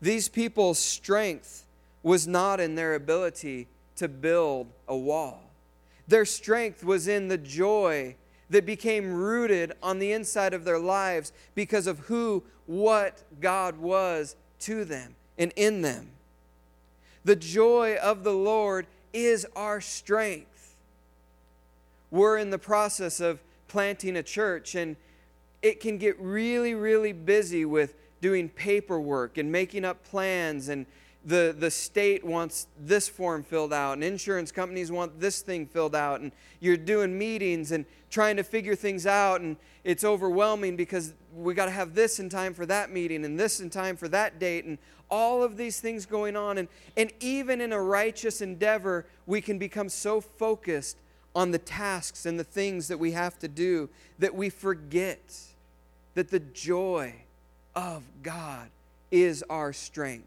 These 0.00 0.28
people's 0.28 0.78
strength 0.78 1.66
was 2.02 2.26
not 2.26 2.60
in 2.60 2.76
their 2.76 2.94
ability 2.94 3.68
to 3.96 4.08
build 4.08 4.68
a 4.86 4.96
wall. 4.96 5.42
Their 6.06 6.24
strength 6.24 6.82
was 6.82 7.08
in 7.08 7.28
the 7.28 7.36
joy 7.38 8.16
that 8.50 8.64
became 8.64 9.12
rooted 9.12 9.72
on 9.82 9.98
the 9.98 10.12
inside 10.12 10.54
of 10.54 10.64
their 10.64 10.78
lives 10.78 11.32
because 11.54 11.86
of 11.86 11.98
who, 12.00 12.42
what 12.66 13.22
God 13.40 13.76
was 13.78 14.36
to 14.60 14.84
them 14.84 15.14
and 15.36 15.52
in 15.56 15.82
them. 15.82 16.10
The 17.24 17.36
joy 17.36 17.96
of 17.96 18.24
the 18.24 18.32
Lord 18.32 18.86
is 19.12 19.46
our 19.56 19.80
strength. 19.80 20.76
We're 22.10 22.38
in 22.38 22.50
the 22.50 22.58
process 22.58 23.20
of 23.20 23.40
planting 23.68 24.16
a 24.16 24.22
church, 24.22 24.74
and 24.74 24.96
it 25.62 25.80
can 25.80 25.98
get 25.98 26.18
really, 26.20 26.74
really 26.74 27.12
busy 27.12 27.64
with 27.64 27.94
doing 28.20 28.48
paperwork 28.48 29.38
and 29.38 29.52
making 29.52 29.84
up 29.84 30.02
plans 30.04 30.68
and 30.68 30.86
the, 31.24 31.54
the 31.56 31.70
state 31.70 32.24
wants 32.24 32.68
this 32.78 33.08
form 33.08 33.42
filled 33.42 33.72
out 33.72 33.92
and 33.92 34.04
insurance 34.04 34.50
companies 34.50 34.90
want 34.90 35.20
this 35.20 35.40
thing 35.40 35.66
filled 35.66 35.94
out 35.94 36.20
and 36.20 36.32
you're 36.60 36.76
doing 36.76 37.16
meetings 37.16 37.72
and 37.72 37.84
trying 38.10 38.36
to 38.36 38.42
figure 38.42 38.74
things 38.74 39.06
out 39.06 39.40
and 39.40 39.56
it's 39.84 40.04
overwhelming 40.04 40.76
because 40.76 41.12
we 41.34 41.54
got 41.54 41.66
to 41.66 41.70
have 41.70 41.94
this 41.94 42.18
in 42.18 42.28
time 42.28 42.54
for 42.54 42.66
that 42.66 42.90
meeting 42.90 43.24
and 43.24 43.38
this 43.38 43.60
in 43.60 43.68
time 43.68 43.96
for 43.96 44.08
that 44.08 44.38
date 44.38 44.64
and 44.64 44.78
all 45.10 45.42
of 45.42 45.56
these 45.56 45.80
things 45.80 46.06
going 46.06 46.36
on. 46.36 46.58
And, 46.58 46.68
and 46.96 47.12
even 47.20 47.60
in 47.60 47.72
a 47.72 47.80
righteous 47.80 48.40
endeavor, 48.40 49.06
we 49.26 49.40
can 49.40 49.58
become 49.58 49.88
so 49.88 50.20
focused 50.20 50.96
on 51.34 51.50
the 51.50 51.58
tasks 51.58 52.26
and 52.26 52.38
the 52.38 52.44
things 52.44 52.88
that 52.88 52.98
we 52.98 53.12
have 53.12 53.38
to 53.38 53.48
do 53.48 53.88
that 54.18 54.34
we 54.34 54.50
forget 54.50 55.20
that 56.14 56.30
the 56.30 56.40
joy 56.40 57.14
of 57.74 58.02
God 58.22 58.70
is 59.10 59.44
our 59.48 59.72
strength. 59.72 60.26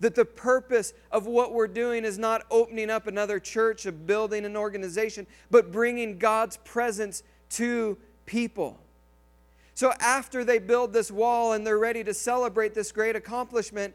That 0.00 0.14
the 0.14 0.24
purpose 0.24 0.92
of 1.10 1.26
what 1.26 1.52
we're 1.52 1.66
doing 1.66 2.04
is 2.04 2.18
not 2.18 2.44
opening 2.50 2.90
up 2.90 3.06
another 3.06 3.40
church, 3.40 3.86
of 3.86 4.06
building 4.06 4.44
an 4.44 4.56
organization, 4.56 5.26
but 5.50 5.72
bringing 5.72 6.18
God's 6.18 6.56
presence 6.58 7.22
to 7.50 7.96
people. 8.26 8.78
So 9.74 9.92
after 9.98 10.44
they 10.44 10.58
build 10.58 10.92
this 10.92 11.10
wall 11.10 11.52
and 11.52 11.66
they're 11.66 11.78
ready 11.78 12.04
to 12.04 12.14
celebrate 12.14 12.74
this 12.74 12.92
great 12.92 13.16
accomplishment, 13.16 13.94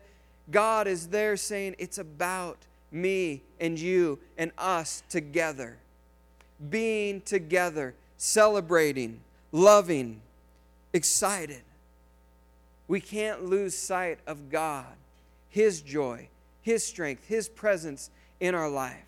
God 0.51 0.88
is 0.88 1.07
there 1.07 1.38
saying, 1.38 1.75
It's 1.77 1.97
about 1.97 2.57
me 2.91 3.41
and 3.59 3.79
you 3.79 4.19
and 4.38 4.51
us 4.57 5.03
together. 5.09 5.77
Being 6.69 7.21
together, 7.21 7.93
celebrating, 8.17 9.21
loving, 9.51 10.21
excited. 10.93 11.62
We 12.88 12.99
can't 12.99 13.45
lose 13.45 13.75
sight 13.75 14.19
of 14.25 14.49
God, 14.49 14.88
His 15.49 15.81
joy, 15.81 16.27
His 16.62 16.83
strength, 16.83 17.27
His 17.27 17.47
presence 17.47 18.09
in 18.39 18.55
our 18.55 18.69
life. 18.69 19.05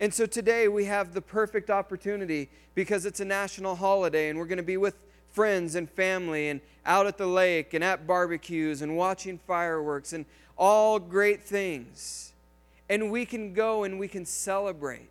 And 0.00 0.12
so 0.12 0.26
today 0.26 0.66
we 0.66 0.86
have 0.86 1.12
the 1.12 1.20
perfect 1.20 1.70
opportunity 1.70 2.48
because 2.74 3.04
it's 3.04 3.20
a 3.20 3.24
national 3.24 3.76
holiday 3.76 4.30
and 4.30 4.38
we're 4.38 4.46
going 4.46 4.56
to 4.56 4.62
be 4.62 4.78
with 4.78 4.94
friends 5.32 5.74
and 5.74 5.88
family 5.88 6.48
and 6.48 6.60
out 6.90 7.06
at 7.06 7.16
the 7.16 7.26
lake 7.26 7.72
and 7.72 7.84
at 7.84 8.04
barbecues 8.04 8.82
and 8.82 8.96
watching 8.96 9.38
fireworks 9.38 10.12
and 10.12 10.26
all 10.58 10.98
great 10.98 11.44
things. 11.44 12.32
And 12.88 13.12
we 13.12 13.24
can 13.24 13.54
go 13.54 13.84
and 13.84 13.96
we 14.00 14.08
can 14.08 14.26
celebrate. 14.26 15.08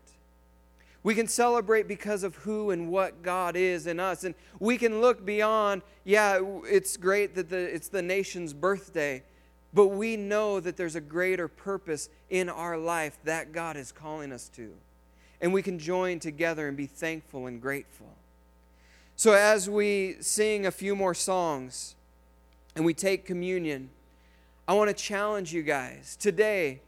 We 1.04 1.16
can 1.16 1.30
celebrate 1.30 1.88
because 1.88 2.24
of 2.24 2.36
who 2.36 2.72
and 2.72 2.92
what 2.92 3.24
God 3.24 3.56
is 3.56 3.88
in 3.88 3.98
us. 3.98 4.26
And 4.26 4.36
we 4.60 4.78
can 4.78 5.00
look 5.00 5.26
beyond, 5.26 5.82
yeah, 6.04 6.42
it's 6.66 6.98
great 6.98 7.34
that 7.36 7.50
the, 7.50 7.74
it's 7.74 7.88
the 7.88 8.02
nation's 8.02 8.54
birthday, 8.54 9.24
but 9.74 9.88
we 9.88 10.18
know 10.18 10.60
that 10.60 10.76
there's 10.76 10.98
a 10.98 11.02
greater 11.02 11.48
purpose 11.48 12.10
in 12.30 12.50
our 12.50 12.78
life 12.78 13.18
that 13.24 13.54
God 13.54 13.78
is 13.78 13.94
calling 13.94 14.34
us 14.34 14.50
to. 14.50 14.74
And 15.40 15.54
we 15.54 15.62
can 15.62 15.80
join 15.80 16.20
together 16.20 16.68
and 16.68 16.76
be 16.76 16.88
thankful 16.88 17.48
and 17.48 17.62
grateful. 17.62 18.19
So, 19.20 19.34
as 19.34 19.70
we 19.70 20.16
sing 20.22 20.66
a 20.66 20.72
few 20.72 20.96
more 20.96 21.14
songs 21.14 21.96
and 22.74 22.86
we 22.86 22.94
take 22.94 23.26
communion, 23.26 23.90
I 24.66 24.72
want 24.76 24.88
to 24.88 24.94
challenge 24.94 25.52
you 25.52 25.62
guys 25.62 26.16
today, 26.16 26.80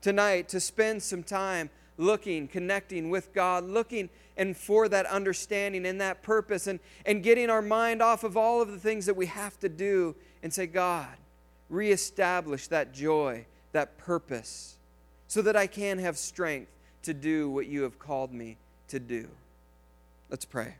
tonight, 0.00 0.48
to 0.50 0.60
spend 0.60 1.02
some 1.02 1.24
time 1.24 1.70
looking, 1.98 2.46
connecting 2.46 3.10
with 3.10 3.34
God, 3.34 3.64
looking 3.64 4.10
and 4.36 4.56
for 4.56 4.88
that 4.90 5.06
understanding 5.06 5.84
and 5.84 6.00
that 6.00 6.22
purpose, 6.22 6.68
and, 6.68 6.78
and 7.04 7.20
getting 7.20 7.50
our 7.50 7.62
mind 7.62 8.00
off 8.00 8.22
of 8.22 8.36
all 8.36 8.62
of 8.62 8.70
the 8.70 8.78
things 8.78 9.04
that 9.06 9.16
we 9.16 9.26
have 9.26 9.58
to 9.58 9.68
do 9.68 10.14
and 10.44 10.54
say, 10.54 10.68
God, 10.68 11.16
reestablish 11.68 12.68
that 12.68 12.94
joy, 12.94 13.44
that 13.72 13.98
purpose, 13.98 14.76
so 15.26 15.42
that 15.42 15.56
I 15.56 15.66
can 15.66 15.98
have 15.98 16.16
strength 16.16 16.70
to 17.02 17.12
do 17.12 17.50
what 17.50 17.66
you 17.66 17.82
have 17.82 17.98
called 17.98 18.32
me 18.32 18.56
to 18.86 19.00
do. 19.00 19.26
Let's 20.30 20.44
pray. 20.44 20.76